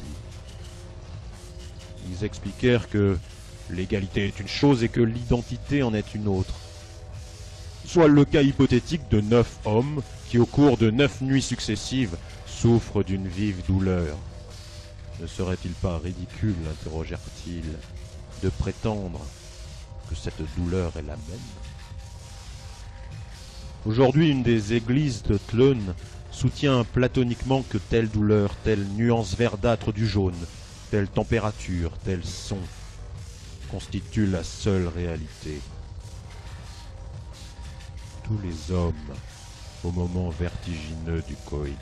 Ils 2.10 2.26
expliquèrent 2.26 2.90
que 2.90 3.18
l'égalité 3.70 4.26
est 4.28 4.40
une 4.40 4.48
chose 4.48 4.84
et 4.84 4.90
que 4.90 5.02
l'identité 5.02 5.84
en 5.84 5.94
est 5.94 6.14
une 6.14 6.28
autre. 6.28 6.56
Soit 7.88 8.10
le 8.10 8.26
cas 8.26 8.42
hypothétique 8.42 9.10
de 9.10 9.22
neuf 9.22 9.60
hommes 9.64 10.02
qui, 10.30 10.38
au 10.38 10.46
cours 10.46 10.76
de 10.76 10.92
neuf 10.92 11.22
nuits 11.22 11.42
successives, 11.42 12.18
souffrent 12.46 13.02
d'une 13.02 13.28
vive 13.28 13.66
douleur. 13.66 14.18
Ne 15.22 15.26
serait-il 15.26 15.72
pas 15.72 15.98
ridicule, 15.98 16.56
interrogèrent-ils, 16.70 17.78
de 18.44 18.50
prétendre 18.50 19.22
que 20.10 20.16
cette 20.16 20.44
douleur 20.58 20.92
est 20.98 21.02
la 21.02 21.16
même? 21.16 21.40
Aujourd'hui, 23.86 24.32
une 24.32 24.44
des 24.44 24.74
églises 24.74 25.24
de 25.24 25.38
Tlön 25.38 25.96
soutient 26.30 26.84
platoniquement 26.84 27.64
que 27.64 27.78
telle 27.78 28.10
douleur, 28.10 28.54
telle 28.66 28.84
nuance 28.98 29.34
verdâtre 29.34 29.94
du 29.94 30.06
jaune, 30.06 30.36
telle 30.92 31.08
température, 31.08 31.92
tel 32.04 32.24
son 32.26 32.60
constitue 33.72 34.28
la 34.28 34.44
seule 34.44 34.88
réalité. 34.88 35.62
Tous 38.28 38.38
les 38.44 38.76
hommes, 38.76 38.94
au 39.86 39.92
moment 39.92 40.30
vertigineux 40.32 41.24
du 41.30 41.36
coït, 41.46 41.78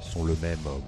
sont 0.00 0.24
le 0.24 0.36
même 0.36 0.64
homme. 0.64 0.80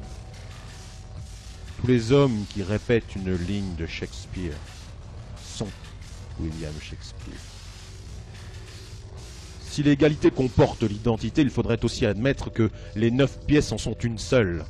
Tous 1.80 1.88
les 1.88 2.12
hommes 2.12 2.44
qui 2.48 2.62
répètent 2.62 3.16
une 3.16 3.34
ligne 3.34 3.74
de 3.74 3.86
Shakespeare 3.86 4.54
sont 5.44 5.66
William 6.38 6.72
Shakespeare. 6.80 7.40
Si 9.62 9.82
l'égalité 9.82 10.30
comporte 10.30 10.84
l'identité, 10.84 11.42
il 11.42 11.50
faudrait 11.50 11.84
aussi 11.84 12.06
admettre 12.06 12.52
que 12.52 12.70
les 12.94 13.10
neuf 13.10 13.40
pièces 13.46 13.72
en 13.72 13.78
sont 13.78 13.94
une 13.94 14.18
seule. 14.18 14.64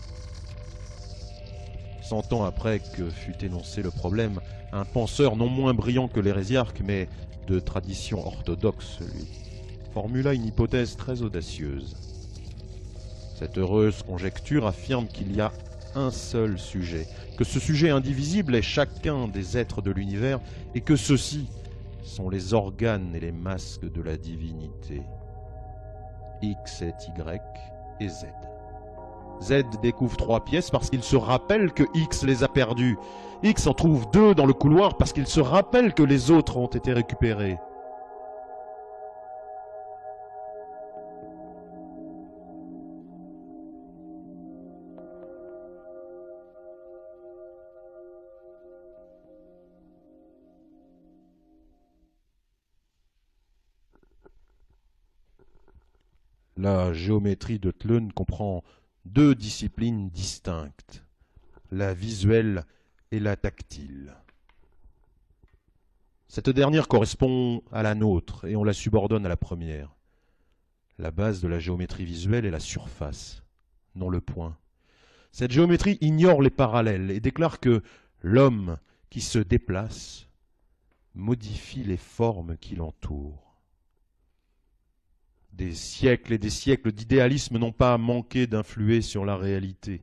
Cent 2.02 2.32
ans 2.32 2.44
après 2.44 2.80
que 2.96 3.10
fut 3.10 3.44
énoncé 3.44 3.82
le 3.82 3.90
problème, 3.90 4.40
un 4.72 4.86
penseur 4.86 5.36
non 5.36 5.48
moins 5.48 5.74
brillant 5.74 6.08
que 6.08 6.20
l'hérésiarque, 6.20 6.80
mais 6.82 7.08
de 7.46 7.60
tradition 7.60 8.26
orthodoxe, 8.26 9.00
lui, 9.00 9.49
formula 9.92 10.34
une 10.34 10.46
hypothèse 10.46 10.96
très 10.96 11.22
audacieuse. 11.22 11.96
Cette 13.38 13.58
heureuse 13.58 14.02
conjecture 14.02 14.66
affirme 14.66 15.06
qu'il 15.06 15.34
y 15.34 15.40
a 15.40 15.52
un 15.94 16.10
seul 16.10 16.58
sujet, 16.58 17.06
que 17.36 17.44
ce 17.44 17.58
sujet 17.58 17.90
indivisible 17.90 18.54
est 18.54 18.62
chacun 18.62 19.26
des 19.28 19.58
êtres 19.58 19.82
de 19.82 19.90
l'univers, 19.90 20.40
et 20.74 20.80
que 20.80 20.94
ceux-ci 20.94 21.48
sont 22.04 22.28
les 22.28 22.54
organes 22.54 23.14
et 23.14 23.20
les 23.20 23.32
masques 23.32 23.90
de 23.90 24.02
la 24.02 24.16
divinité. 24.16 25.02
X 26.42 26.82
est 26.82 27.08
Y 27.16 27.40
et 28.00 28.08
Z. 28.08 28.26
Z 29.42 29.64
découvre 29.82 30.16
trois 30.16 30.44
pièces 30.44 30.70
parce 30.70 30.90
qu'il 30.90 31.02
se 31.02 31.16
rappelle 31.16 31.72
que 31.72 31.84
X 31.94 32.24
les 32.24 32.44
a 32.44 32.48
perdues. 32.48 32.98
X 33.42 33.66
en 33.66 33.74
trouve 33.74 34.10
deux 34.12 34.34
dans 34.34 34.46
le 34.46 34.52
couloir 34.52 34.96
parce 34.96 35.12
qu'il 35.12 35.26
se 35.26 35.40
rappelle 35.40 35.94
que 35.94 36.02
les 36.02 36.30
autres 36.30 36.58
ont 36.58 36.66
été 36.66 36.92
récupérées. 36.92 37.58
La 56.62 56.92
géométrie 56.92 57.58
de 57.58 57.70
Tlön 57.70 58.12
comprend 58.12 58.62
deux 59.06 59.34
disciplines 59.34 60.10
distinctes, 60.10 61.06
la 61.70 61.94
visuelle 61.94 62.66
et 63.12 63.18
la 63.18 63.34
tactile. 63.34 64.14
Cette 66.28 66.50
dernière 66.50 66.86
correspond 66.86 67.62
à 67.72 67.82
la 67.82 67.94
nôtre 67.94 68.44
et 68.44 68.56
on 68.56 68.64
la 68.64 68.74
subordonne 68.74 69.24
à 69.24 69.30
la 69.30 69.38
première. 69.38 69.96
La 70.98 71.10
base 71.10 71.40
de 71.40 71.48
la 71.48 71.58
géométrie 71.58 72.04
visuelle 72.04 72.44
est 72.44 72.50
la 72.50 72.60
surface, 72.60 73.42
non 73.94 74.10
le 74.10 74.20
point. 74.20 74.58
Cette 75.32 75.52
géométrie 75.52 75.96
ignore 76.02 76.42
les 76.42 76.50
parallèles 76.50 77.10
et 77.10 77.20
déclare 77.20 77.60
que 77.60 77.82
l'homme 78.20 78.76
qui 79.08 79.22
se 79.22 79.38
déplace 79.38 80.28
modifie 81.14 81.84
les 81.84 81.96
formes 81.96 82.58
qui 82.58 82.76
l'entourent. 82.76 83.49
Des 85.52 85.74
siècles 85.74 86.32
et 86.32 86.38
des 86.38 86.50
siècles 86.50 86.92
d'idéalisme 86.92 87.58
n'ont 87.58 87.72
pas 87.72 87.98
manqué 87.98 88.46
d'influer 88.46 89.02
sur 89.02 89.24
la 89.24 89.36
réalité. 89.36 90.02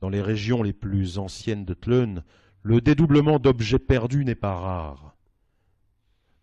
Dans 0.00 0.08
les 0.08 0.20
régions 0.20 0.62
les 0.62 0.72
plus 0.72 1.18
anciennes 1.18 1.64
de 1.64 1.74
Tlön, 1.74 2.24
le 2.62 2.80
dédoublement 2.80 3.38
d'objets 3.38 3.78
perdus 3.78 4.24
n'est 4.24 4.34
pas 4.34 4.54
rare. 4.54 5.16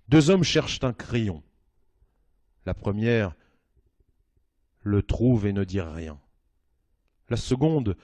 Deux 0.07 0.29
hommes 0.29 0.43
cherchent 0.43 0.83
un 0.83 0.93
crayon. 0.93 1.43
La 2.65 2.73
première 2.73 3.35
le 4.81 5.03
trouve 5.03 5.45
et 5.45 5.53
ne 5.53 5.63
dit 5.63 5.81
rien. 5.81 6.19
La 7.29 7.37
seconde 7.37 7.95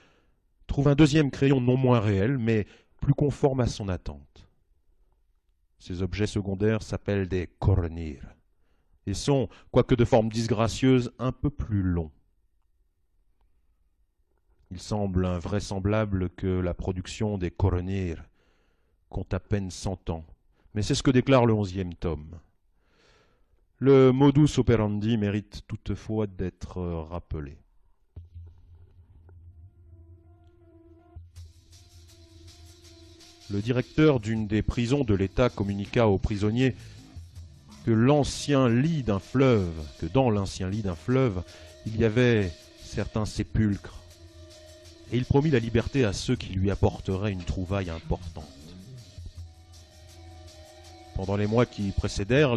trouve 0.66 0.88
un 0.88 0.94
deuxième 0.94 1.30
crayon 1.30 1.60
non 1.60 1.76
moins 1.76 2.00
réel, 2.00 2.38
mais 2.38 2.66
plus 3.00 3.14
conforme 3.14 3.60
à 3.60 3.66
son 3.66 3.88
attente. 3.88 4.46
Ces 5.78 6.02
objets 6.02 6.26
secondaires 6.26 6.82
s'appellent 6.82 7.28
des 7.28 7.46
kornir 7.58 8.35
et 9.06 9.14
sont, 9.14 9.48
quoique 9.70 9.94
de 9.94 10.04
forme 10.04 10.28
disgracieuse, 10.28 11.12
un 11.18 11.32
peu 11.32 11.50
plus 11.50 11.82
longs. 11.82 12.10
Il 14.70 14.80
semble 14.80 15.26
invraisemblable 15.26 16.30
que 16.30 16.46
la 16.46 16.74
production 16.74 17.38
des 17.38 17.50
Koronir 17.50 18.24
compte 19.08 19.32
à 19.32 19.40
peine 19.40 19.70
cent 19.70 20.10
ans, 20.10 20.24
mais 20.74 20.82
c'est 20.82 20.96
ce 20.96 21.04
que 21.04 21.12
déclare 21.12 21.46
le 21.46 21.54
onzième 21.54 21.94
tome. 21.94 22.40
Le 23.78 24.10
modus 24.10 24.58
operandi 24.58 25.16
mérite 25.18 25.62
toutefois 25.68 26.26
d'être 26.26 26.82
rappelé. 26.82 27.58
Le 33.48 33.60
directeur 33.60 34.18
d'une 34.18 34.48
des 34.48 34.62
prisons 34.62 35.04
de 35.04 35.14
l'État 35.14 35.48
communiqua 35.48 36.08
aux 36.08 36.18
prisonniers 36.18 36.74
que 37.86 37.92
l'ancien 37.92 38.68
lit 38.68 39.04
d'un 39.04 39.20
fleuve, 39.20 39.72
que 40.00 40.06
dans 40.06 40.28
l'ancien 40.28 40.68
lit 40.68 40.82
d'un 40.82 40.96
fleuve, 40.96 41.44
il 41.86 41.96
y 41.96 42.04
avait 42.04 42.52
certains 42.82 43.24
sépulcres. 43.24 44.02
Et 45.12 45.16
il 45.16 45.24
promit 45.24 45.50
la 45.50 45.60
liberté 45.60 46.04
à 46.04 46.12
ceux 46.12 46.34
qui 46.34 46.52
lui 46.52 46.72
apporteraient 46.72 47.30
une 47.30 47.44
trouvaille 47.44 47.90
importante. 47.90 48.44
Pendant 51.14 51.36
les 51.36 51.46
mois 51.46 51.64
qui 51.64 51.92
précédèrent 51.92 52.56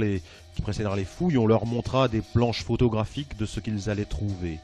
qui 0.56 0.64
précédèrent 0.64 0.96
les 0.96 1.06
fouilles, 1.06 1.38
on 1.38 1.46
leur 1.46 1.68
montra 1.68 2.08
des 2.08 2.22
planches 2.22 2.64
photographiques 2.64 3.38
de 3.38 3.46
ce 3.46 3.60
qu'ils 3.60 3.88
allaient 3.92 4.06
trouver. 4.06 4.58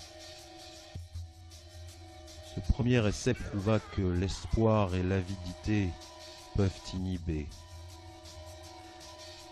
Ce 2.55 2.73
premier 2.73 3.07
essai 3.07 3.35
prouva 3.35 3.79
que 3.95 4.01
l'espoir 4.01 4.95
et 4.95 5.03
l'avidité 5.03 5.89
peuvent 6.55 6.71
inhiber. 6.95 7.45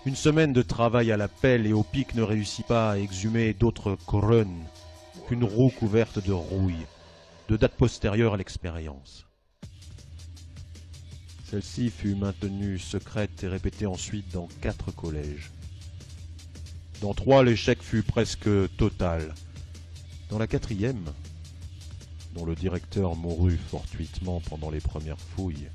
Une 0.06 0.18
semaine 0.18 0.52
de 0.52 0.62
travail 0.62 1.14
à 1.14 1.18
la 1.18 1.30
pelle 1.30 1.66
et 1.66 1.72
au 1.72 1.84
pic 1.84 2.14
ne 2.14 2.24
réussit 2.24 2.68
pas 2.68 2.92
à 2.92 2.98
exhumer 2.98 3.54
d'autres 3.54 3.96
couronnes 4.06 4.66
qu'une 5.30 5.46
roue 5.46 5.70
couverte 5.70 6.20
de 6.22 6.34
rouille, 6.34 6.86
de 7.48 7.56
date 7.56 7.76
postérieure 7.76 8.34
à 8.34 8.38
l'expérience. 8.38 9.26
Celle-ci 11.46 11.90
fut 11.90 12.16
maintenue 12.16 12.80
secrète 12.80 13.44
et 13.44 13.48
répétée 13.48 13.86
ensuite 13.86 14.30
dans 14.34 14.50
quatre 14.60 14.92
collèges. 14.92 15.52
Dans 17.00 17.14
trois, 17.14 17.42
l'échec 17.42 17.82
fut 17.82 18.04
presque 18.04 18.50
total. 18.76 19.34
Dans 20.30 20.38
la 20.38 20.48
quatrième, 20.48 21.06
dont 22.34 22.46
le 22.46 22.56
directeur 22.56 23.16
mourut 23.16 23.58
fortuitement 23.70 24.42
pendant 24.50 24.70
les 24.70 24.82
premières 24.82 25.20
fouilles, 25.20 25.70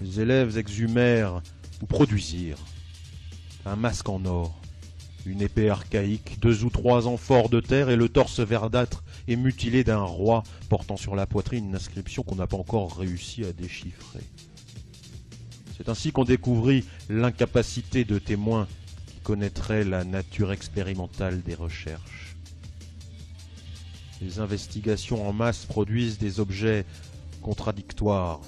les 0.00 0.20
élèves 0.20 0.58
exhumèrent 0.58 1.42
ou 1.82 1.86
produisirent 1.86 2.58
un 3.66 3.76
masque 3.76 4.08
en 4.08 4.24
or, 4.24 4.60
une 5.26 5.42
épée 5.42 5.68
archaïque, 5.68 6.38
deux 6.40 6.64
ou 6.64 6.70
trois 6.70 7.06
amphores 7.06 7.48
de 7.48 7.60
terre 7.60 7.90
et 7.90 7.96
le 7.96 8.08
torse 8.08 8.40
verdâtre 8.40 9.02
et 9.28 9.36
mutilé 9.36 9.84
d'un 9.84 10.02
roi 10.02 10.42
portant 10.68 10.96
sur 10.96 11.14
la 11.14 11.26
poitrine 11.26 11.66
une 11.66 11.74
inscription 11.74 12.22
qu'on 12.22 12.36
n'a 12.36 12.46
pas 12.46 12.56
encore 12.56 12.96
réussi 12.96 13.44
à 13.44 13.52
déchiffrer. 13.52 14.24
C'est 15.76 15.88
ainsi 15.88 16.12
qu'on 16.12 16.24
découvrit 16.24 16.84
l'incapacité 17.08 18.04
de 18.04 18.18
témoins 18.18 18.66
qui 19.06 19.18
connaîtraient 19.20 19.84
la 19.84 20.04
nature 20.04 20.52
expérimentale 20.52 21.42
des 21.42 21.54
recherches. 21.54 22.36
Les 24.20 24.38
investigations 24.38 25.26
en 25.26 25.32
masse 25.32 25.64
produisent 25.64 26.18
des 26.18 26.40
objets 26.40 26.84
contradictoires. 27.40 28.40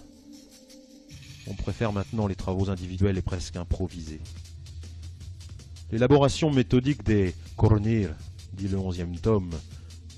On 1.47 1.55
préfère 1.55 1.93
maintenant 1.93 2.27
les 2.27 2.35
travaux 2.35 2.69
individuels 2.69 3.17
et 3.17 3.23
presque 3.23 3.57
improvisés. 3.57 4.21
L'élaboration 5.93 6.51
méthodique 6.51 7.05
des 7.05 7.35
Cornir, 7.55 8.09
dit 8.55 8.67
le 8.67 8.79
onzième 8.79 9.15
tome, 9.19 9.51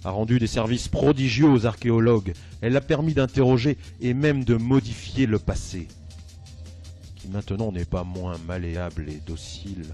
a 0.04 0.10
rendu 0.10 0.38
des 0.38 0.46
services 0.46 0.86
prodigieux 0.86 1.48
aux 1.48 1.66
archéologues. 1.66 2.32
Elle 2.60 2.76
a 2.76 2.80
permis 2.80 3.12
d'interroger 3.12 3.76
et 4.00 4.14
même 4.14 4.44
de 4.44 4.54
modifier 4.54 5.26
le 5.26 5.40
passé, 5.40 5.88
qui 7.16 7.26
maintenant 7.26 7.72
n'est 7.72 7.84
pas 7.84 8.04
moins 8.04 8.38
malléable 8.46 9.08
et 9.08 9.20
docile 9.26 9.84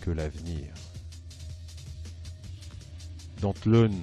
que 0.00 0.10
l'avenir. 0.10 0.66
Dans 3.40 3.52
Tlön, 3.52 3.94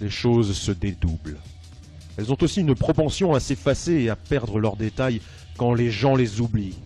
les 0.00 0.10
choses 0.10 0.56
se 0.56 0.70
dédoublent. 0.70 1.40
Elles 2.16 2.30
ont 2.30 2.38
aussi 2.40 2.60
une 2.60 2.76
propension 2.76 3.34
à 3.34 3.40
s'effacer 3.40 3.94
et 3.94 4.10
à 4.10 4.16
perdre 4.16 4.60
leurs 4.60 4.76
détails 4.76 5.20
quand 5.58 5.74
les 5.74 5.90
gens 5.90 6.14
les 6.14 6.40
oublient. 6.40 6.78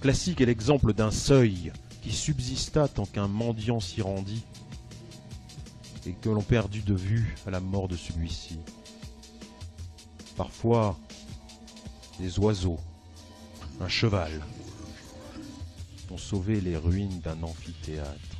Classique 0.00 0.40
est 0.40 0.46
l'exemple 0.46 0.94
d'un 0.94 1.10
seuil 1.10 1.72
qui 2.02 2.12
subsista 2.12 2.88
tant 2.88 3.04
qu'un 3.04 3.28
mendiant 3.28 3.80
s'y 3.80 4.00
rendit 4.00 4.42
et 6.06 6.12
que 6.12 6.30
l'on 6.30 6.40
perdit 6.40 6.80
de 6.80 6.94
vue 6.94 7.36
à 7.46 7.50
la 7.50 7.60
mort 7.60 7.86
de 7.86 7.96
celui-ci. 7.96 8.58
Parfois, 10.38 10.98
des 12.18 12.38
oiseaux, 12.38 12.80
un 13.80 13.88
cheval, 13.88 14.32
ont 16.10 16.16
sauvé 16.16 16.62
les 16.62 16.78
ruines 16.78 17.20
d'un 17.20 17.42
amphithéâtre. 17.42 18.39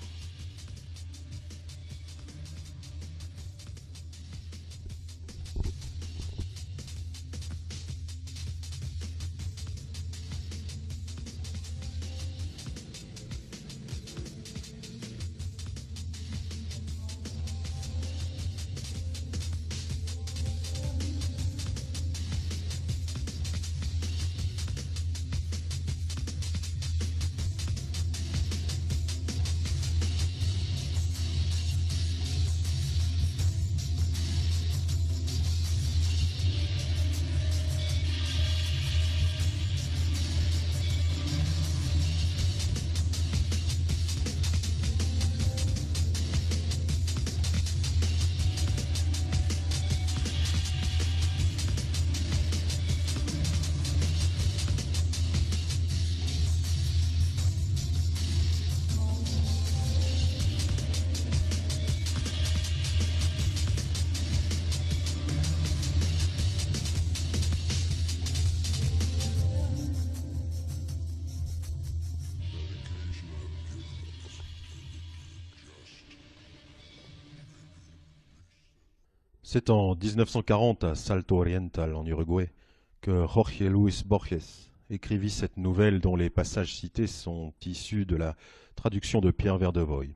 C'est 79.52 79.68
en 79.68 79.96
1940 79.96 80.84
à 80.84 80.94
Salto 80.94 81.38
Oriental, 81.38 81.96
en 81.96 82.06
Uruguay, 82.06 82.52
que 83.00 83.26
Jorge 83.26 83.62
Luis 83.62 84.04
Borges 84.06 84.70
écrivit 84.90 85.28
cette 85.28 85.56
nouvelle 85.56 85.98
dont 85.98 86.14
les 86.14 86.30
passages 86.30 86.76
cités 86.76 87.08
sont 87.08 87.52
issus 87.66 88.06
de 88.06 88.14
la 88.14 88.36
traduction 88.76 89.20
de 89.20 89.32
Pierre 89.32 89.58
Verdevoy. 89.58 90.14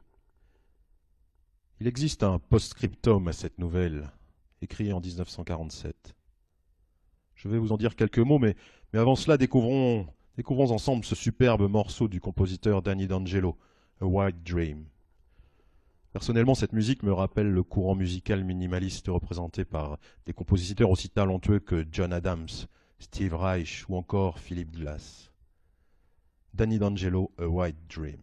Il 1.80 1.88
existe 1.88 2.22
un 2.22 2.38
post-scriptum 2.38 3.26
à 3.26 3.32
cette 3.32 3.58
nouvelle, 3.58 4.12
écrit 4.62 4.92
en 4.92 5.00
1947. 5.00 6.14
Je 7.34 7.48
vais 7.48 7.58
vous 7.58 7.72
en 7.72 7.76
dire 7.76 7.96
quelques 7.96 8.20
mots, 8.20 8.38
mais, 8.38 8.54
avant 8.92 9.16
cela, 9.16 9.36
découvrons, 9.36 10.06
découvrons 10.36 10.70
ensemble 10.70 11.04
ce 11.04 11.16
superbe 11.16 11.68
morceau 11.68 12.06
du 12.06 12.20
compositeur 12.20 12.82
Danny 12.82 13.08
D'Angelo, 13.08 13.58
A 14.00 14.06
White 14.06 14.44
Dream. 14.44 14.84
Personnellement, 16.14 16.54
cette 16.54 16.72
musique 16.72 17.02
me 17.02 17.12
rappelle 17.12 17.50
le 17.50 17.64
courant 17.64 17.96
musical 17.96 18.44
minimaliste 18.44 19.08
représenté 19.08 19.64
par 19.64 19.98
des 20.26 20.32
compositeurs 20.32 20.88
aussi 20.88 21.10
talentueux 21.10 21.58
que 21.58 21.84
John 21.90 22.12
Adams, 22.12 22.46
Steve 23.00 23.34
Reich 23.34 23.84
ou 23.88 23.96
encore 23.96 24.38
Philip 24.38 24.70
Glass. 24.70 25.32
Danny 26.54 26.78
D'Angelo, 26.78 27.32
A 27.36 27.48
White 27.48 27.88
Dream. 27.92 28.20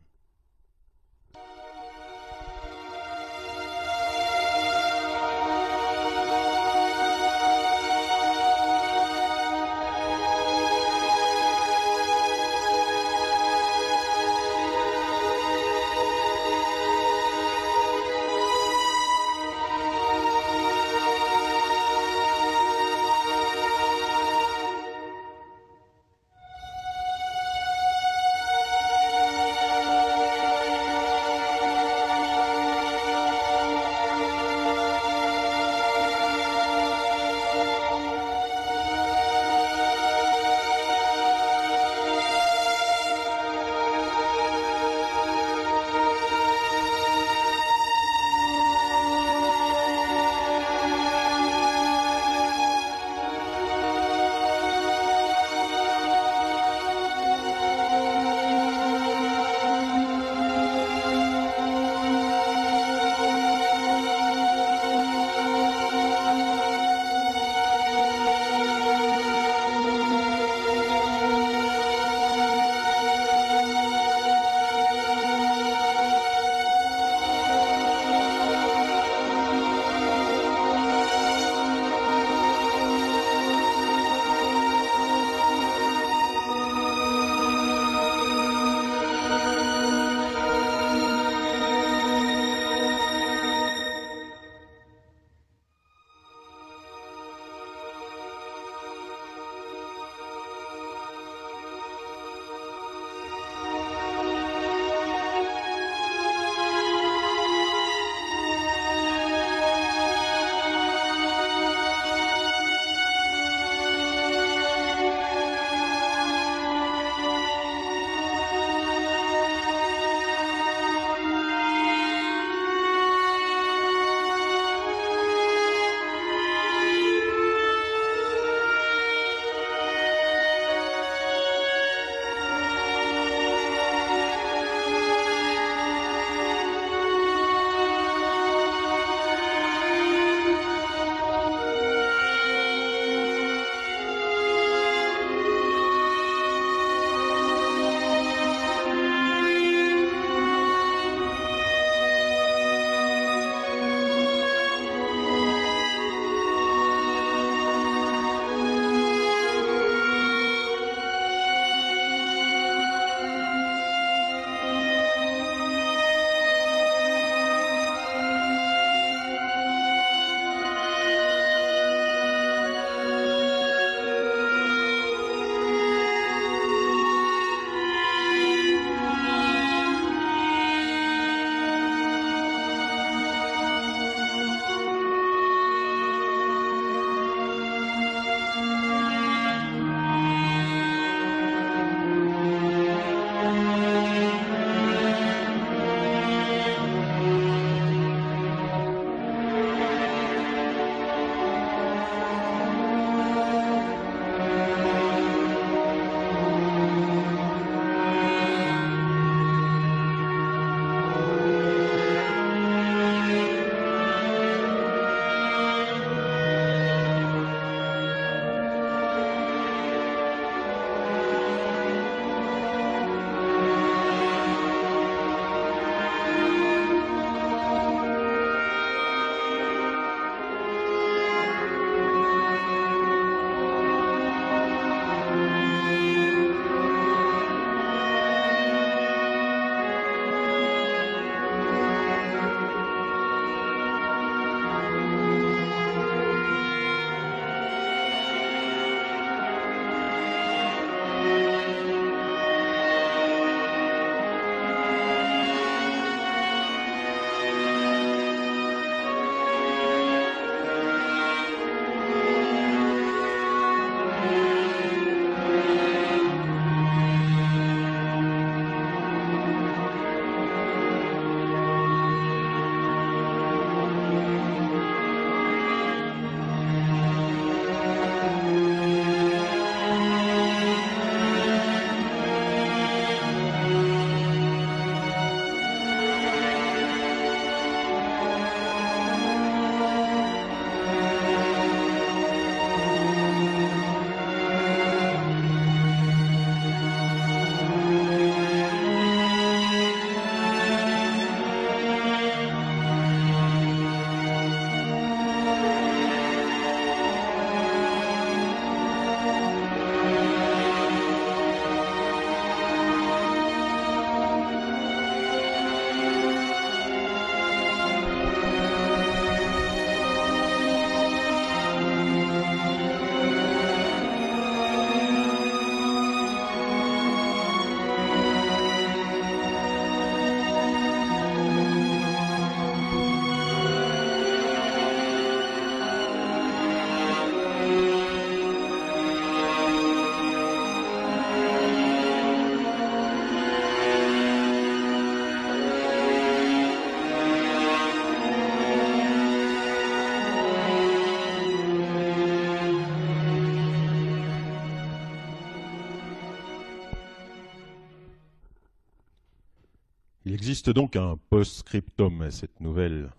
Existe 360.52 360.70
donc 360.70 360.98
un 360.98 361.18
post-scriptum 361.30 362.24
à 362.24 362.30
cette 362.30 362.60
nouvelle, 362.60 363.10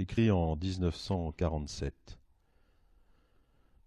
écrit 0.00 0.32
en 0.32 0.56
1947. 0.56 2.18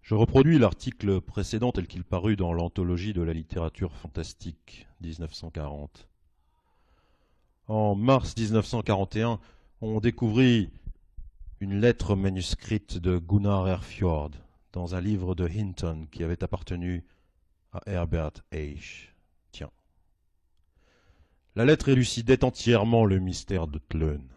Je 0.02 0.16
reproduis 0.16 0.58
l'article 0.58 1.20
précédent 1.20 1.74
tel 1.74 1.88
qu'il 1.88 2.06
parut 2.06 2.38
dans 2.38 2.54
l'anthologie 2.54 3.12
de 3.12 3.22
la 3.22 3.34
littérature 3.34 3.94
fantastique 3.98 4.88
1940. 5.02 6.08
En 7.68 7.94
mars 7.94 8.38
1941, 8.38 9.42
on 9.82 10.00
découvrit 10.00 10.70
une 11.60 11.82
lettre 11.82 12.16
manuscrite 12.16 13.00
de 13.00 13.18
Gunnar 13.18 13.68
Erfjord 13.68 14.32
dans 14.72 14.96
un 14.96 15.02
livre 15.02 15.36
de 15.36 15.46
Hinton 15.46 16.08
qui 16.10 16.24
avait 16.24 16.42
appartenu 16.42 17.04
à 17.74 17.82
Herbert 17.86 18.32
H. 18.54 19.13
La 21.56 21.66
lettre 21.66 21.90
élucidait 21.90 22.44
entièrement 22.44 23.06
le 23.06 23.20
mystère 23.20 23.68
de 23.68 23.78
Tlön. 23.78 24.28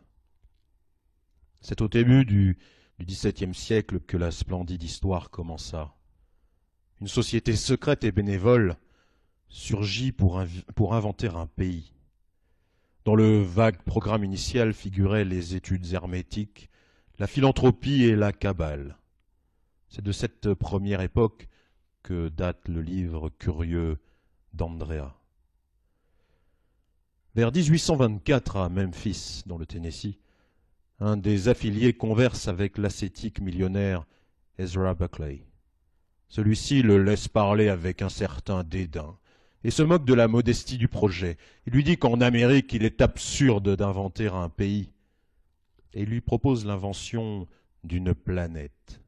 C'est 1.62 1.80
au 1.80 1.88
début 1.88 2.26
du, 2.26 2.58
du 2.98 3.06
XVIIe 3.06 3.54
siècle 3.54 4.00
que 4.00 4.18
la 4.18 4.30
splendide 4.30 4.82
histoire 4.82 5.30
commença. 5.30 5.94
Une 7.00 7.08
société 7.08 7.56
secrète 7.56 8.04
et 8.04 8.12
bénévole 8.12 8.76
surgit 9.48 10.12
pour, 10.12 10.44
pour 10.74 10.94
inventer 10.94 11.28
un 11.28 11.46
pays. 11.46 11.94
Dans 13.06 13.14
le 13.14 13.40
vague 13.40 13.82
programme 13.82 14.24
initial 14.24 14.74
figuraient 14.74 15.24
les 15.24 15.54
études 15.54 15.90
hermétiques, 15.92 16.68
la 17.18 17.26
philanthropie 17.26 18.02
et 18.04 18.14
la 18.14 18.32
cabale. 18.32 18.98
C'est 19.88 20.04
de 20.04 20.12
cette 20.12 20.52
première 20.52 21.00
époque 21.00 21.48
que 22.02 22.28
date 22.28 22.68
le 22.68 22.82
livre 22.82 23.30
curieux 23.30 23.98
d'Andrea. 24.52 25.14
Vers 27.36 27.52
1824, 27.52 28.56
à 28.56 28.70
Memphis, 28.70 29.42
dans 29.44 29.58
le 29.58 29.66
Tennessee, 29.66 30.16
un 31.00 31.18
des 31.18 31.48
affiliés 31.48 31.92
converse 31.92 32.48
avec 32.48 32.78
l'ascétique 32.78 33.42
millionnaire 33.42 34.06
Ezra 34.56 34.94
Buckley. 34.94 35.44
Celui-ci 36.28 36.80
le 36.80 36.96
laisse 36.96 37.28
parler 37.28 37.68
avec 37.68 38.00
un 38.00 38.08
certain 38.08 38.64
dédain 38.64 39.18
et 39.64 39.70
se 39.70 39.82
moque 39.82 40.06
de 40.06 40.14
la 40.14 40.28
modestie 40.28 40.78
du 40.78 40.88
projet. 40.88 41.36
Il 41.66 41.74
lui 41.74 41.84
dit 41.84 41.98
qu'en 41.98 42.22
Amérique, 42.22 42.72
il 42.72 42.84
est 42.84 43.02
absurde 43.02 43.76
d'inventer 43.76 44.28
un 44.28 44.48
pays 44.48 44.94
et 45.92 46.06
lui 46.06 46.22
propose 46.22 46.64
l'invention 46.64 47.46
d'une 47.84 48.14
planète. 48.14 49.02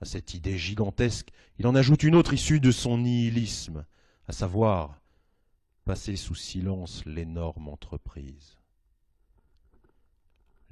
À 0.00 0.06
cette 0.06 0.34
idée 0.34 0.58
gigantesque, 0.58 1.28
il 1.60 1.68
en 1.68 1.76
ajoute 1.76 2.02
une 2.02 2.16
autre 2.16 2.34
issue 2.34 2.58
de 2.58 2.72
son 2.72 2.98
nihilisme, 2.98 3.84
à 4.26 4.32
savoir 4.32 4.98
passer 5.86 6.16
sous 6.16 6.34
silence 6.34 7.04
l'énorme 7.06 7.68
entreprise. 7.68 8.58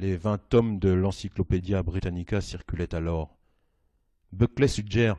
Les 0.00 0.16
vingt 0.16 0.38
tomes 0.38 0.80
de 0.80 0.90
l'Encyclopédia 0.90 1.84
Britannica 1.84 2.40
circulaient 2.40 2.96
alors. 2.96 3.38
Buckley 4.32 4.66
suggère 4.66 5.16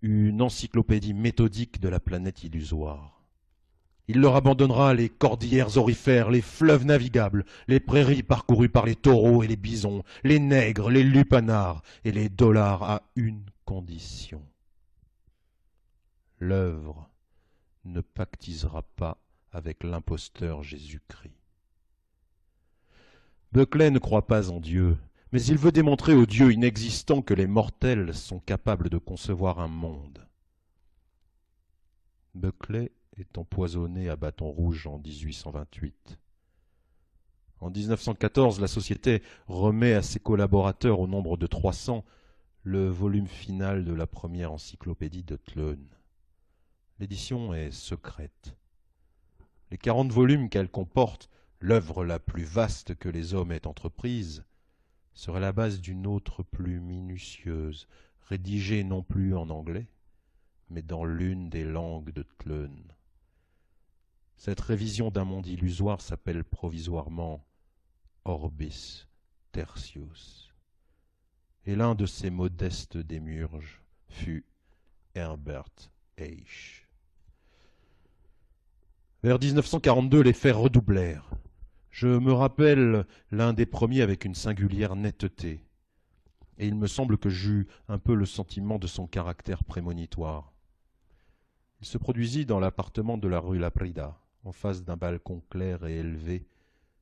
une 0.00 0.40
encyclopédie 0.40 1.12
méthodique 1.12 1.80
de 1.80 1.90
la 1.90 2.00
planète 2.00 2.44
illusoire. 2.44 3.20
Il 4.08 4.20
leur 4.20 4.36
abandonnera 4.36 4.94
les 4.94 5.10
cordillères 5.10 5.76
orifères, 5.76 6.30
les 6.30 6.40
fleuves 6.40 6.86
navigables, 6.86 7.44
les 7.68 7.80
prairies 7.80 8.22
parcourues 8.22 8.70
par 8.70 8.86
les 8.86 8.96
taureaux 8.96 9.42
et 9.42 9.46
les 9.46 9.56
bisons, 9.56 10.02
les 10.24 10.38
nègres, 10.38 10.88
les 10.88 11.04
lupanards 11.04 11.82
et 12.04 12.12
les 12.12 12.30
dollars 12.30 12.82
à 12.84 13.02
une 13.16 13.44
condition. 13.66 14.42
L'œuvre 16.38 17.10
ne 17.84 18.00
pactisera 18.00 18.82
pas 18.82 19.18
avec 19.52 19.84
l'imposteur 19.84 20.62
Jésus-Christ. 20.62 21.32
Buckley 23.52 23.90
ne 23.90 23.98
croit 23.98 24.26
pas 24.26 24.50
en 24.50 24.58
Dieu, 24.58 24.98
mais 25.30 25.42
il 25.44 25.58
veut 25.58 25.72
démontrer 25.72 26.14
au 26.14 26.26
Dieu 26.26 26.52
inexistant 26.52 27.22
que 27.22 27.34
les 27.34 27.46
mortels 27.46 28.14
sont 28.14 28.40
capables 28.40 28.90
de 28.90 28.98
concevoir 28.98 29.60
un 29.60 29.68
monde. 29.68 30.26
Buckley 32.34 32.90
est 33.16 33.38
empoisonné 33.38 34.08
à 34.08 34.16
bâton 34.16 34.50
rouge 34.50 34.86
en 34.86 34.98
1828. 34.98 36.18
En 37.60 37.70
1914, 37.70 38.60
la 38.60 38.66
société 38.66 39.22
remet 39.46 39.94
à 39.94 40.02
ses 40.02 40.18
collaborateurs 40.18 41.00
au 41.00 41.06
nombre 41.06 41.36
de 41.36 41.46
300 41.46 42.04
le 42.64 42.88
volume 42.88 43.28
final 43.28 43.84
de 43.84 43.92
la 43.92 44.06
première 44.06 44.52
encyclopédie 44.52 45.22
de 45.22 45.36
Tlön. 45.36 45.78
L'édition 47.00 47.52
est 47.52 47.72
secrète. 47.72 48.56
Les 49.72 49.78
quarante 49.78 50.12
volumes 50.12 50.48
qu'elle 50.48 50.70
comporte, 50.70 51.28
l'œuvre 51.58 52.04
la 52.04 52.20
plus 52.20 52.44
vaste 52.44 52.94
que 52.94 53.08
les 53.08 53.34
hommes 53.34 53.50
aient 53.50 53.66
entreprise, 53.66 54.44
serait 55.12 55.40
la 55.40 55.52
base 55.52 55.80
d'une 55.80 56.06
autre 56.06 56.44
plus 56.44 56.78
minutieuse, 56.80 57.88
rédigée 58.28 58.84
non 58.84 59.02
plus 59.02 59.34
en 59.34 59.50
anglais, 59.50 59.88
mais 60.70 60.82
dans 60.82 61.04
l'une 61.04 61.50
des 61.50 61.64
langues 61.64 62.12
de 62.12 62.22
Tlön. 62.38 62.92
Cette 64.36 64.60
révision 64.60 65.10
d'un 65.10 65.24
monde 65.24 65.48
illusoire 65.48 66.00
s'appelle 66.00 66.44
provisoirement 66.44 67.44
Orbis 68.24 69.06
Tertius. 69.50 70.54
Et 71.66 71.74
l'un 71.74 71.96
de 71.96 72.06
ces 72.06 72.30
modestes 72.30 72.98
démurges 72.98 73.82
fut 74.06 74.44
Herbert 75.16 75.90
H. 76.18 76.83
Vers 79.24 79.38
1942, 79.38 80.20
les 80.20 80.34
faits 80.34 80.54
redoublèrent. 80.54 81.30
Je 81.90 82.08
me 82.08 82.34
rappelle 82.34 83.06
l'un 83.30 83.54
des 83.54 83.64
premiers 83.64 84.02
avec 84.02 84.26
une 84.26 84.34
singulière 84.34 84.96
netteté, 84.96 85.64
et 86.58 86.66
il 86.66 86.74
me 86.74 86.86
semble 86.86 87.16
que 87.16 87.30
j'eus 87.30 87.66
un 87.88 87.96
peu 87.96 88.14
le 88.14 88.26
sentiment 88.26 88.78
de 88.78 88.86
son 88.86 89.06
caractère 89.06 89.64
prémonitoire. 89.64 90.52
Il 91.80 91.86
se 91.86 91.96
produisit 91.96 92.44
dans 92.44 92.60
l'appartement 92.60 93.16
de 93.16 93.26
la 93.26 93.40
rue 93.40 93.58
Laprida 93.58 94.20
en 94.44 94.52
face 94.52 94.84
d'un 94.84 94.98
balcon 94.98 95.42
clair 95.48 95.86
et 95.86 95.96
élevé 95.96 96.46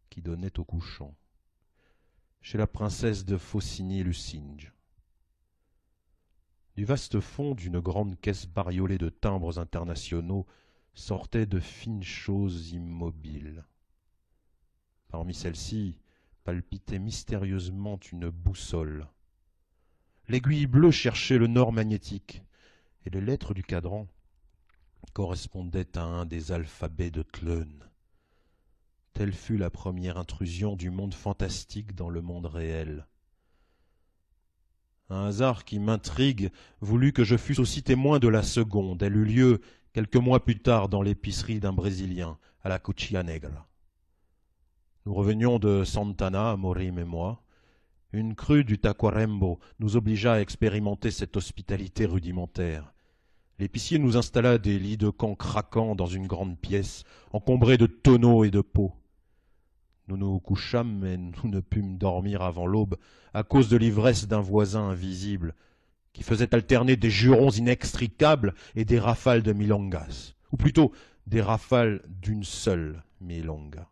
qui 0.08 0.22
donnait 0.22 0.60
au 0.60 0.64
couchant, 0.64 1.16
chez 2.40 2.56
la 2.56 2.68
princesse 2.68 3.24
de 3.24 3.36
Faucigny-Lucinge. 3.36 4.72
Du 6.76 6.84
vaste 6.84 7.18
fond 7.18 7.56
d'une 7.56 7.80
grande 7.80 8.14
caisse 8.20 8.46
bariolée 8.46 8.98
de 8.98 9.08
timbres 9.08 9.58
internationaux 9.58 10.46
sortaient 10.94 11.46
de 11.46 11.60
fines 11.60 12.02
choses 12.02 12.72
immobiles. 12.72 13.64
Parmi 15.08 15.34
celles-ci 15.34 15.98
palpitait 16.44 16.98
mystérieusement 16.98 17.98
une 18.12 18.30
boussole. 18.30 19.08
L'aiguille 20.28 20.66
bleue 20.66 20.90
cherchait 20.90 21.38
le 21.38 21.46
nord 21.46 21.72
magnétique, 21.72 22.42
et 23.04 23.10
les 23.10 23.20
lettres 23.20 23.54
du 23.54 23.62
cadran 23.62 24.06
correspondait 25.12 25.98
à 25.98 26.02
un 26.02 26.24
des 26.24 26.52
alphabets 26.52 27.10
de 27.10 27.22
Tlön. 27.22 27.90
Telle 29.12 29.32
fut 29.32 29.58
la 29.58 29.68
première 29.68 30.16
intrusion 30.16 30.74
du 30.74 30.90
monde 30.90 31.14
fantastique 31.14 31.94
dans 31.94 32.08
le 32.08 32.22
monde 32.22 32.46
réel. 32.46 33.06
Un 35.10 35.26
hasard 35.26 35.64
qui 35.64 35.78
m'intrigue 35.78 36.50
voulut 36.80 37.12
que 37.12 37.24
je 37.24 37.36
fusse 37.36 37.58
aussi 37.58 37.82
témoin 37.82 38.18
de 38.18 38.28
la 38.28 38.42
seconde. 38.42 39.02
Elle 39.02 39.16
eut 39.16 39.26
lieu 39.26 39.60
quelques 39.92 40.16
mois 40.16 40.42
plus 40.42 40.58
tard 40.58 40.88
dans 40.88 41.02
l'épicerie 41.02 41.60
d'un 41.60 41.72
Brésilien, 41.72 42.38
à 42.62 42.68
la 42.68 42.78
Cuchilla 42.78 43.22
Negra. 43.22 43.68
Nous 45.04 45.14
revenions 45.14 45.58
de 45.58 45.84
Santana, 45.84 46.56
Morim 46.56 46.98
et 46.98 47.04
moi. 47.04 47.42
Une 48.12 48.34
crue 48.34 48.64
du 48.64 48.78
Taquarembo 48.78 49.58
nous 49.80 49.96
obligea 49.96 50.34
à 50.34 50.40
expérimenter 50.40 51.10
cette 51.10 51.36
hospitalité 51.36 52.06
rudimentaire. 52.06 52.92
L'épicier 53.58 53.98
nous 53.98 54.16
installa 54.16 54.58
des 54.58 54.78
lits 54.78 54.96
de 54.96 55.10
camp 55.10 55.34
craquants 55.34 55.94
dans 55.94 56.06
une 56.06 56.26
grande 56.26 56.58
pièce, 56.58 57.04
encombrée 57.32 57.78
de 57.78 57.86
tonneaux 57.86 58.44
et 58.44 58.50
de 58.50 58.60
pots. 58.60 58.94
Nous 60.08 60.16
nous 60.16 60.40
couchâmes, 60.40 60.98
mais 61.00 61.16
nous 61.16 61.50
ne 61.50 61.60
pûmes 61.60 61.98
dormir 61.98 62.42
avant 62.42 62.66
l'aube, 62.66 62.96
à 63.34 63.42
cause 63.42 63.68
de 63.68 63.76
l'ivresse 63.76 64.26
d'un 64.26 64.40
voisin 64.40 64.82
invisible, 64.82 65.54
qui 66.12 66.22
faisait 66.22 66.54
alterner 66.54 66.96
des 66.96 67.10
jurons 67.10 67.50
inextricables 67.50 68.54
et 68.74 68.84
des 68.84 68.98
rafales 68.98 69.42
de 69.42 69.52
milongas, 69.52 70.34
ou 70.52 70.56
plutôt 70.56 70.92
des 71.26 71.40
rafales 71.40 72.02
d'une 72.08 72.44
seule 72.44 73.02
milonga. 73.20 73.88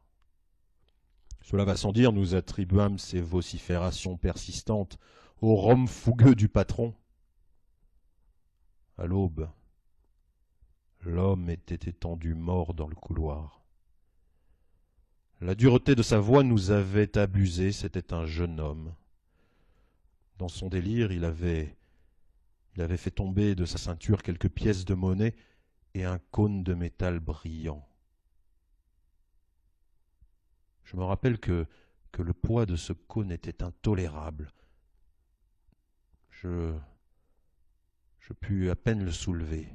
Cela 1.43 1.65
va 1.65 1.77
sans 1.77 1.93
dire, 1.93 2.13
nous 2.13 2.35
attribuâmes 2.35 2.99
ces 2.99 3.21
vociférations 3.21 4.17
persistantes 4.17 4.99
au 5.41 5.57
rhum 5.57 5.89
fougueux 5.89 6.35
du 6.35 6.49
patron. 6.49 6.95
À 8.99 9.07
l'aube, 9.07 9.49
L'homme 11.03 11.49
était 11.49 11.89
étendu 11.89 12.35
mort 12.35 12.75
dans 12.75 12.87
le 12.87 12.95
couloir. 12.95 13.63
La 15.41 15.55
dureté 15.55 15.95
de 15.95 16.03
sa 16.03 16.19
voix 16.19 16.43
nous 16.43 16.71
avait 16.71 17.17
abusés, 17.17 17.73
c'était 17.73 18.13
un 18.13 18.27
jeune 18.27 18.61
homme. 18.61 18.95
Dans 20.37 20.49
son 20.49 20.69
délire, 20.69 21.11
il 21.11 21.25
avait, 21.25 21.79
il 22.81 22.85
avait 22.85 22.97
fait 22.97 23.11
tomber 23.11 23.55
de 23.55 23.67
sa 23.67 23.77
ceinture 23.77 24.23
quelques 24.23 24.49
pièces 24.49 24.87
de 24.87 24.95
monnaie 24.95 25.35
et 25.93 26.05
un 26.05 26.19
cône 26.31 26.63
de 26.63 26.73
métal 26.73 27.21
brillant. 27.21 27.87
Je 30.85 30.97
me 30.97 31.05
rappelle 31.05 31.39
que, 31.39 31.67
que 32.11 32.23
le 32.23 32.33
poids 32.33 32.65
de 32.65 32.77
ce 32.77 32.95
cône 32.95 33.33
était 33.33 33.63
intolérable. 33.63 34.51
Je, 36.31 36.73
je 38.19 38.33
pus 38.33 38.71
à 38.71 38.77
peine 38.77 39.05
le 39.05 39.13
soulever. 39.13 39.69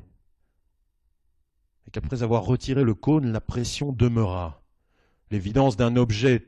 Et 1.86 1.91
qu'après 1.91 2.24
avoir 2.24 2.43
retiré 2.43 2.84
le 2.84 2.95
cône, 2.95 3.32
la 3.32 3.39
pression 3.39 3.91
demeura. 3.91 4.64
L'évidence 5.30 5.78
d'un 5.78 5.95
objet 5.95 6.43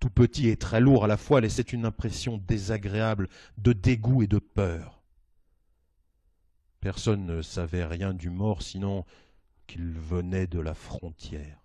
tout 0.00 0.10
petit 0.10 0.50
et 0.50 0.56
très 0.56 0.78
lourd 0.78 1.02
à 1.02 1.08
la 1.08 1.16
fois 1.16 1.40
laissait 1.40 1.62
une 1.62 1.84
impression 1.84 2.38
désagréable 2.38 3.28
de 3.58 3.72
dégoût 3.72 4.22
et 4.22 4.28
de 4.28 4.38
peur. 4.38 4.95
Personne 6.86 7.26
ne 7.26 7.42
savait 7.42 7.84
rien 7.84 8.14
du 8.14 8.30
mort 8.30 8.62
sinon 8.62 9.04
qu'il 9.66 9.90
venait 9.90 10.46
de 10.46 10.60
la 10.60 10.72
frontière. 10.72 11.60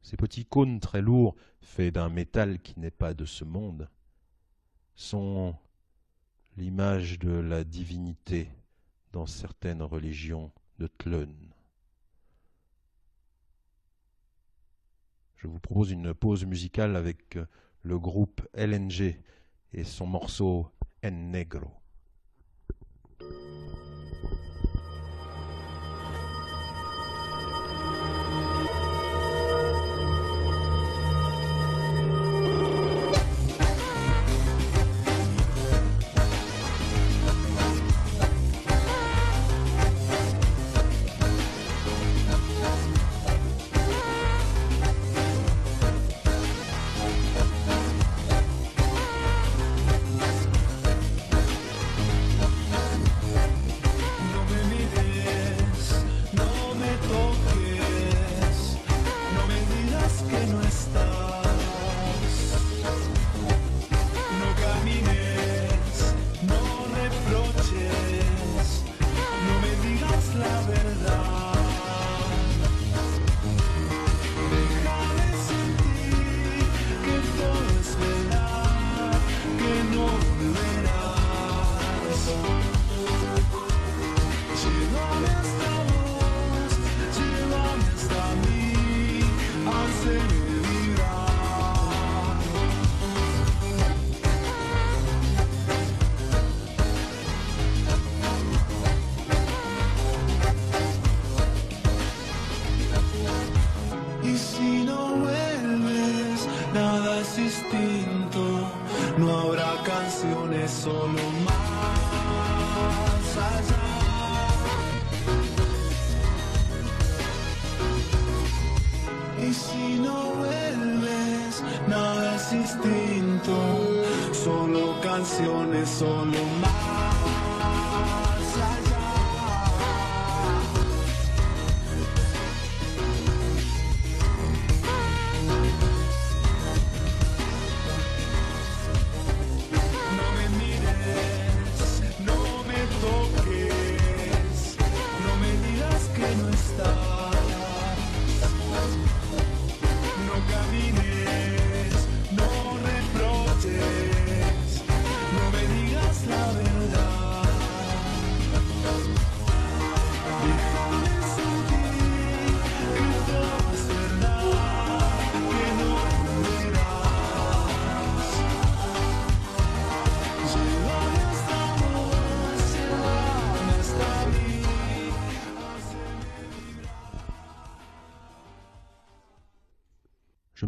Ces 0.00 0.16
petits 0.16 0.46
cônes 0.46 0.80
très 0.80 1.02
lourds, 1.02 1.36
faits 1.60 1.92
d'un 1.92 2.08
métal 2.08 2.58
qui 2.62 2.80
n'est 2.80 2.90
pas 2.90 3.12
de 3.12 3.26
ce 3.26 3.44
monde, 3.44 3.90
sont 4.94 5.54
l'image 6.56 7.18
de 7.18 7.32
la 7.32 7.64
divinité 7.64 8.48
dans 9.12 9.26
certaines 9.26 9.82
religions 9.82 10.50
de 10.78 10.86
Tlön. 10.86 11.36
Je 15.36 15.48
vous 15.48 15.60
propose 15.60 15.90
une 15.90 16.14
pause 16.14 16.46
musicale 16.46 16.96
avec 16.96 17.38
le 17.82 17.98
groupe 17.98 18.40
LNG 18.54 19.20
et 19.74 19.84
son 19.84 20.06
morceau 20.06 20.72
En 21.04 21.10
Negro. 21.10 21.81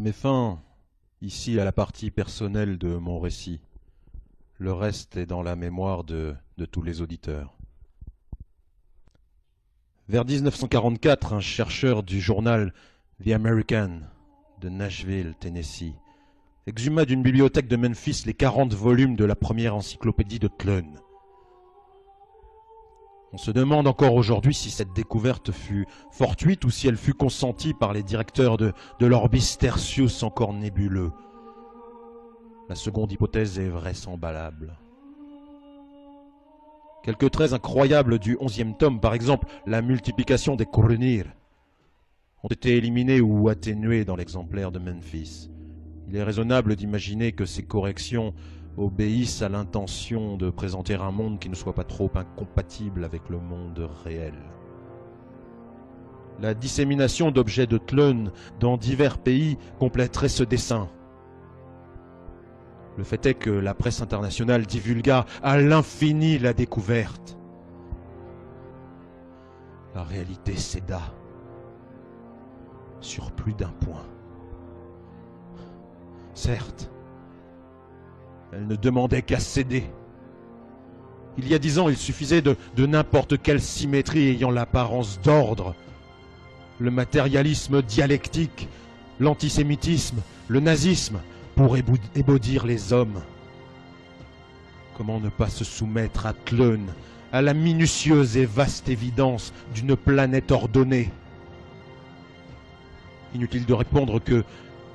Mets 0.05 0.13
fin 0.13 0.61
ici 1.23 1.59
à 1.59 1.65
la 1.65 1.73
partie 1.73 2.11
personnelle 2.11 2.77
de 2.77 2.95
mon 2.97 3.19
récit. 3.19 3.63
Le 4.59 4.71
reste 4.71 5.17
est 5.17 5.25
dans 5.25 5.43
la 5.43 5.57
mémoire 5.57 6.05
de, 6.05 6.37
tous 6.71 6.83
les 6.83 7.01
auditeurs. 7.01 7.57
Vers 10.11 10.27
1944, 10.27 11.33
un 11.33 11.41
chercheur 11.41 12.03
du 12.03 12.21
journal 12.21 12.75
The 13.25 13.31
American 13.31 14.01
de 14.61 14.69
Nashville, 14.69 15.35
Tennessee, 15.41 15.95
exhuma 16.67 17.07
d'une 17.07 17.23
bibliothèque 17.23 17.69
de 17.69 17.77
Memphis 17.77 18.25
les 18.27 18.35
40 18.35 18.75
volumes 18.75 19.17
de 19.17 19.25
la 19.25 19.35
première 19.35 19.75
encyclopédie 19.75 20.39
de 20.39 20.49
Tlön. 20.49 21.01
On 23.35 23.37
se 23.37 23.51
demande 23.51 23.89
encore 23.89 24.15
aujourd'hui 24.15 24.55
si 24.55 24.71
cette 24.71 24.93
découverte 24.93 25.51
fut 25.51 25.89
fortuite 26.13 26.65
ou 26.65 26.71
si 26.71 26.87
elle 26.87 26.97
fut 26.97 27.15
consentie 27.15 27.75
par 27.75 27.93
les 27.93 28.05
directeurs 28.05 28.57
de, 28.57 28.73
de 29.01 29.07
l'Orbis 29.07 29.57
Tertius 29.59 30.23
encore 30.23 30.53
nébuleux. 30.53 31.11
La 32.69 32.77
seconde 32.77 33.11
hypothèse 33.11 33.59
est 33.59 33.69
vraisemblable. 33.69 34.79
Quelques 37.03 37.33
traits 37.33 37.53
incroyables 37.53 38.21
du 38.21 38.37
onzième 38.39 38.77
tome, 38.77 39.01
par 39.01 39.15
exemple 39.15 39.49
la 39.67 39.83
multiplication 39.83 40.55
des 40.55 40.67
Kurunir, 40.67 41.27
ont 42.45 42.49
été 42.49 42.77
éliminés 42.77 43.21
ou 43.21 43.49
atténués 43.49 44.05
dans 44.05 44.15
l'exemplaire 44.15 44.71
de 44.71 44.79
Memphis. 44.79 45.51
Il 46.07 46.15
est 46.15 46.23
raisonnable 46.23 46.77
d'imaginer 46.77 47.33
que 47.33 47.47
ces 47.47 47.65
corrections 47.65 48.33
obéissent 48.77 49.43
à 49.43 49.49
l'intention 49.49 50.37
de 50.37 50.51
présenter 50.51 50.95
un 50.95 51.11
monde 51.11 51.39
qui 51.39 51.49
ne 51.49 51.55
soit 51.55 51.75
pas 51.75 51.85
trop 51.85 52.11
incompatible 52.15 53.05
avec 53.05 53.29
le 53.29 53.39
monde 53.39 53.89
réel. 54.05 54.35
La 56.41 56.55
dissémination 56.55 57.31
d'objets 57.31 57.67
de 57.67 57.79
Tlön 57.79 58.33
dans 58.59 58.77
divers 58.77 59.19
pays 59.19 59.57
compléterait 59.79 60.29
ce 60.29 60.43
dessin. 60.43 60.89
Le 62.97 63.05
fait 63.05 63.27
est 63.27 63.35
que 63.35 63.51
la 63.51 63.75
presse 63.75 64.03
internationale 64.03 64.67
divulgua 64.67 65.27
à 65.43 65.59
l'infini 65.59 66.39
la 66.39 66.53
découverte. 66.53 67.39
La 69.95 70.03
réalité 70.03 70.57
céda 70.57 71.01
sur 73.01 73.31
plus 73.33 73.55
d'un 73.55 73.73
point. 73.81 74.07
Certes, 76.35 76.91
elle 78.55 78.67
ne 78.67 78.77
demandait 78.77 79.23
qu'à 79.23 79.41
céder. 79.41 79.85
Il 81.37 81.49
y 81.49 81.55
a 81.55 81.59
dix 81.59 81.79
ans, 81.79 81.89
il 81.89 81.97
suffisait 81.97 82.43
de, 82.43 82.57
n'importe 82.79 83.43
quelle 83.43 83.61
symétrie 83.61 84.29
ayant 84.29 84.51
l'apparence 84.51 85.21
d'ordre, 85.21 85.75
le 86.79 86.91
matérialisme 86.91 87.83
dialectique, 87.83 88.69
l'antisémitisme, 89.19 90.19
le 90.49 90.61
nazisme, 90.61 91.19
pour 91.57 91.77
ébaudir 91.77 92.67
les 92.67 92.93
hommes. 92.93 93.23
Comment 94.97 95.21
ne 95.21 95.29
pas 95.29 95.49
se 95.49 95.65
soumettre 95.65 96.27
à 96.27 96.33
Tlön, 96.33 96.87
à 97.33 97.43
la 97.43 97.55
minutieuse 97.55 98.37
et 98.37 98.47
vaste 98.47 98.89
évidence 98.89 99.53
d'une 99.75 99.97
planète 99.97 100.53
ordonnée? 100.53 101.11
Inutile 103.35 103.67
de 103.67 103.73
répondre 103.73 104.21
que 104.21 104.45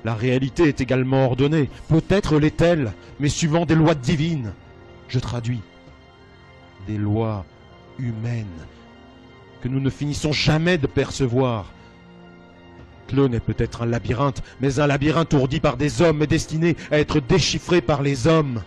la 0.04 0.14
réalité 0.14 0.64
est 0.68 0.80
également 0.80 1.26
ordonnée. 1.26 1.68
Peut-être 1.88 2.38
l'est-elle, 2.38 2.92
mais 3.18 3.28
suivant 3.28 3.66
des 3.66 3.74
lois 3.74 3.94
divines. 3.94 4.52
Je 5.08 5.18
traduis. 5.18 5.60
Des 6.86 6.96
lois 6.96 7.44
humaines 7.98 8.46
que 9.60 9.68
nous 9.68 9.80
ne 9.80 9.90
finissons 9.90 10.32
jamais 10.32 10.78
de 10.78 10.86
percevoir. 10.86 11.66
Tlön 13.08 13.34
est 13.34 13.40
peut-être 13.40 13.82
un 13.82 13.86
labyrinthe, 13.86 14.42
mais 14.60 14.78
un 14.80 14.86
labyrinthe 14.86 15.34
ourdi 15.34 15.60
par 15.60 15.76
des 15.76 16.00
hommes 16.00 16.22
et 16.22 16.26
destiné 16.26 16.76
à 16.90 16.98
être 16.98 17.20
déchiffré 17.20 17.80
par 17.80 18.02
les 18.02 18.26
hommes. 18.26 18.62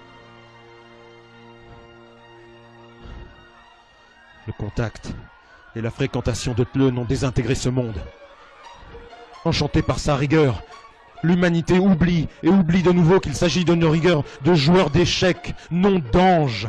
Le 4.46 4.54
contact 4.54 5.14
et 5.76 5.82
la 5.82 5.90
fréquentation 5.90 6.54
de 6.54 6.64
Tlön 6.66 6.98
ont 6.98 7.06
désintégré 7.06 7.56
ce 7.56 7.70
monde. 7.70 8.00
Enchanté 9.46 9.82
par 9.82 10.00
sa 10.00 10.16
rigueur, 10.16 10.62
l'humanité 11.24 11.80
oublie 11.80 12.28
et 12.44 12.50
oublie 12.50 12.84
de 12.84 12.92
nouveau 12.92 13.20
qu'il 13.20 13.36
s'agit 13.36 13.66
d'une 13.66 13.86
rigueur 13.86 14.24
de 14.44 14.54
joueurs 14.54 14.90
d'échecs, 14.90 15.56
non 15.72 16.02
d'anges. 16.12 16.68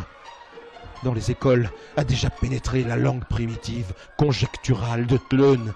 Dans 1.02 1.12
les 1.12 1.30
écoles 1.30 1.70
a 1.96 2.04
déjà 2.04 2.30
pénétré 2.30 2.82
la 2.82 2.96
langue 2.96 3.24
primitive, 3.24 3.92
conjecturale 4.16 5.06
de 5.06 5.18
Tlön. 5.18 5.74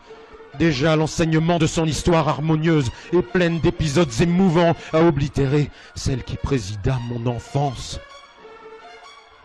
Déjà 0.58 0.96
l'enseignement 0.96 1.58
de 1.58 1.66
son 1.66 1.84
histoire 1.84 2.28
harmonieuse 2.28 2.90
et 3.12 3.20
pleine 3.20 3.60
d'épisodes 3.60 4.10
émouvants 4.20 4.74
a 4.92 5.02
oblitéré 5.02 5.70
celle 5.94 6.24
qui 6.24 6.36
présida 6.36 6.98
mon 7.10 7.26
enfance. 7.30 8.00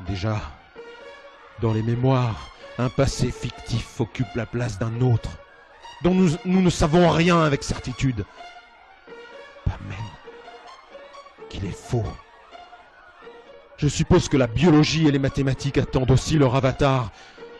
Déjà, 0.07 0.41
dans 1.61 1.73
les 1.73 1.83
mémoires, 1.83 2.49
un 2.77 2.89
passé 2.89 3.29
fictif 3.31 3.99
occupe 3.99 4.33
la 4.35 4.45
place 4.45 4.79
d'un 4.79 5.01
autre, 5.01 5.29
dont 6.03 6.13
nous 6.13 6.61
ne 6.61 6.69
savons 6.69 7.09
rien 7.09 7.41
avec 7.41 7.63
certitude. 7.63 8.25
Qu'il 11.49 11.65
est 11.65 11.77
faux. 11.77 12.03
Je 13.77 13.87
suppose 13.87 14.29
que 14.29 14.37
la 14.37 14.47
biologie 14.47 15.07
et 15.07 15.11
les 15.11 15.19
mathématiques 15.19 15.77
attendent 15.77 16.11
aussi 16.11 16.37
leur 16.37 16.55
avatar. 16.55 17.11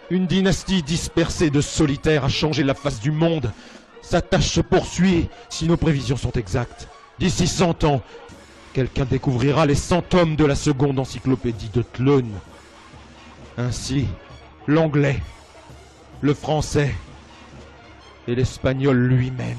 Une 0.10 0.28
dynastie 0.28 0.84
dispersée 0.84 1.50
de 1.50 1.62
solitaires 1.62 2.26
a 2.26 2.30
changé 2.30 2.64
la 2.64 2.74
face 2.74 3.00
du 3.00 3.12
monde. 3.12 3.52
Sa 4.02 4.22
tâche 4.22 4.50
se 4.50 4.62
poursuit, 4.62 5.30
si 5.50 5.68
nos 5.68 5.78
prévisions 5.78 6.18
sont 6.18 6.32
exactes. 6.32 6.88
D'ici 7.20 7.48
cent 7.48 7.84
ans, 7.84 8.02
quelqu'un 8.74 9.06
découvrira 9.06 9.66
les 9.66 9.76
cent 9.76 10.02
tomes 10.02 10.36
de 10.36 10.46
la 10.46 10.56
seconde 10.56 11.00
encyclopédie 11.00 11.70
de 11.74 11.82
Tlön. 11.82 12.30
Ainsi, 13.58 14.08
l'anglais, 14.68 15.20
le 16.22 16.34
français 16.34 16.94
et 18.28 18.36
l'espagnol 18.36 18.98
lui-même 18.98 19.58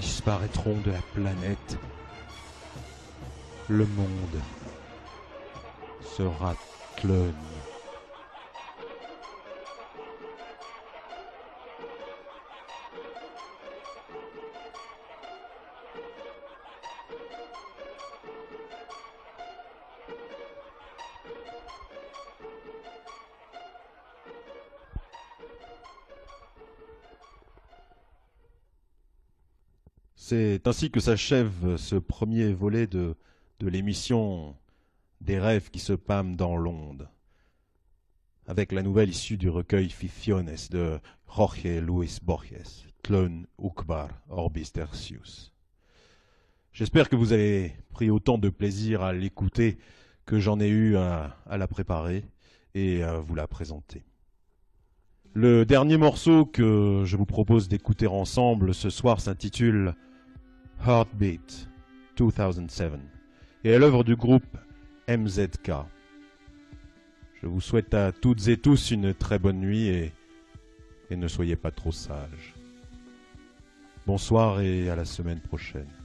disparaîtront 0.00 0.78
de 0.84 0.90
la 0.90 1.02
planète. 1.14 1.78
Le 3.68 3.86
monde 3.86 4.40
sera 6.16 6.54
Tlön. 6.96 7.49
C'est 30.30 30.68
ainsi 30.68 30.92
que 30.92 31.00
s'achève 31.00 31.76
ce 31.76 31.96
premier 31.96 32.52
volet 32.52 32.86
de, 32.86 33.16
de 33.58 33.68
l'émission 33.68 34.54
Des 35.20 35.40
rêves 35.40 35.70
qui 35.70 35.80
se 35.80 35.92
pâment 35.92 36.36
dans 36.36 36.56
l'onde, 36.56 37.08
avec 38.46 38.70
la 38.70 38.84
nouvelle 38.84 39.08
issue 39.08 39.36
du 39.36 39.48
recueil 39.48 39.90
Fifiones 39.90 40.54
de 40.70 41.00
Jorge 41.26 41.64
Luis 41.64 42.18
Borges, 42.22 42.86
Tlön 43.02 43.44
Ukbar 43.60 44.10
Orbis 44.28 44.70
Tertius. 44.70 45.52
J'espère 46.72 47.08
que 47.08 47.16
vous 47.16 47.32
avez 47.32 47.74
pris 47.88 48.08
autant 48.08 48.38
de 48.38 48.50
plaisir 48.50 49.02
à 49.02 49.12
l'écouter 49.12 49.78
que 50.26 50.38
j'en 50.38 50.60
ai 50.60 50.68
eu 50.68 50.94
à 50.94 51.34
la 51.50 51.66
préparer 51.66 52.22
et 52.76 53.02
à 53.02 53.18
vous 53.18 53.34
la 53.34 53.48
présenter. 53.48 54.04
Le 55.32 55.64
dernier 55.64 55.96
morceau 55.96 56.46
que 56.46 57.02
je 57.04 57.16
vous 57.16 57.26
propose 57.26 57.66
d'écouter 57.66 58.06
ensemble 58.06 58.74
ce 58.74 58.90
soir 58.90 59.20
s'intitule 59.20 59.96
Heartbeat 60.86 61.68
2007 62.16 62.92
et 63.64 63.70
est 63.70 63.78
l'œuvre 63.78 64.02
du 64.02 64.16
groupe 64.16 64.56
MZK. 65.08 65.72
Je 67.42 67.46
vous 67.46 67.60
souhaite 67.60 67.92
à 67.92 68.12
toutes 68.12 68.48
et 68.48 68.56
tous 68.56 68.90
une 68.90 69.12
très 69.12 69.38
bonne 69.38 69.60
nuit 69.60 69.88
et 69.88 71.16
ne 71.16 71.28
soyez 71.28 71.56
pas 71.56 71.70
trop 71.70 71.92
sages. 71.92 72.54
Bonsoir 74.06 74.60
et 74.62 74.88
à 74.88 74.96
la 74.96 75.04
semaine 75.04 75.40
prochaine. 75.40 75.99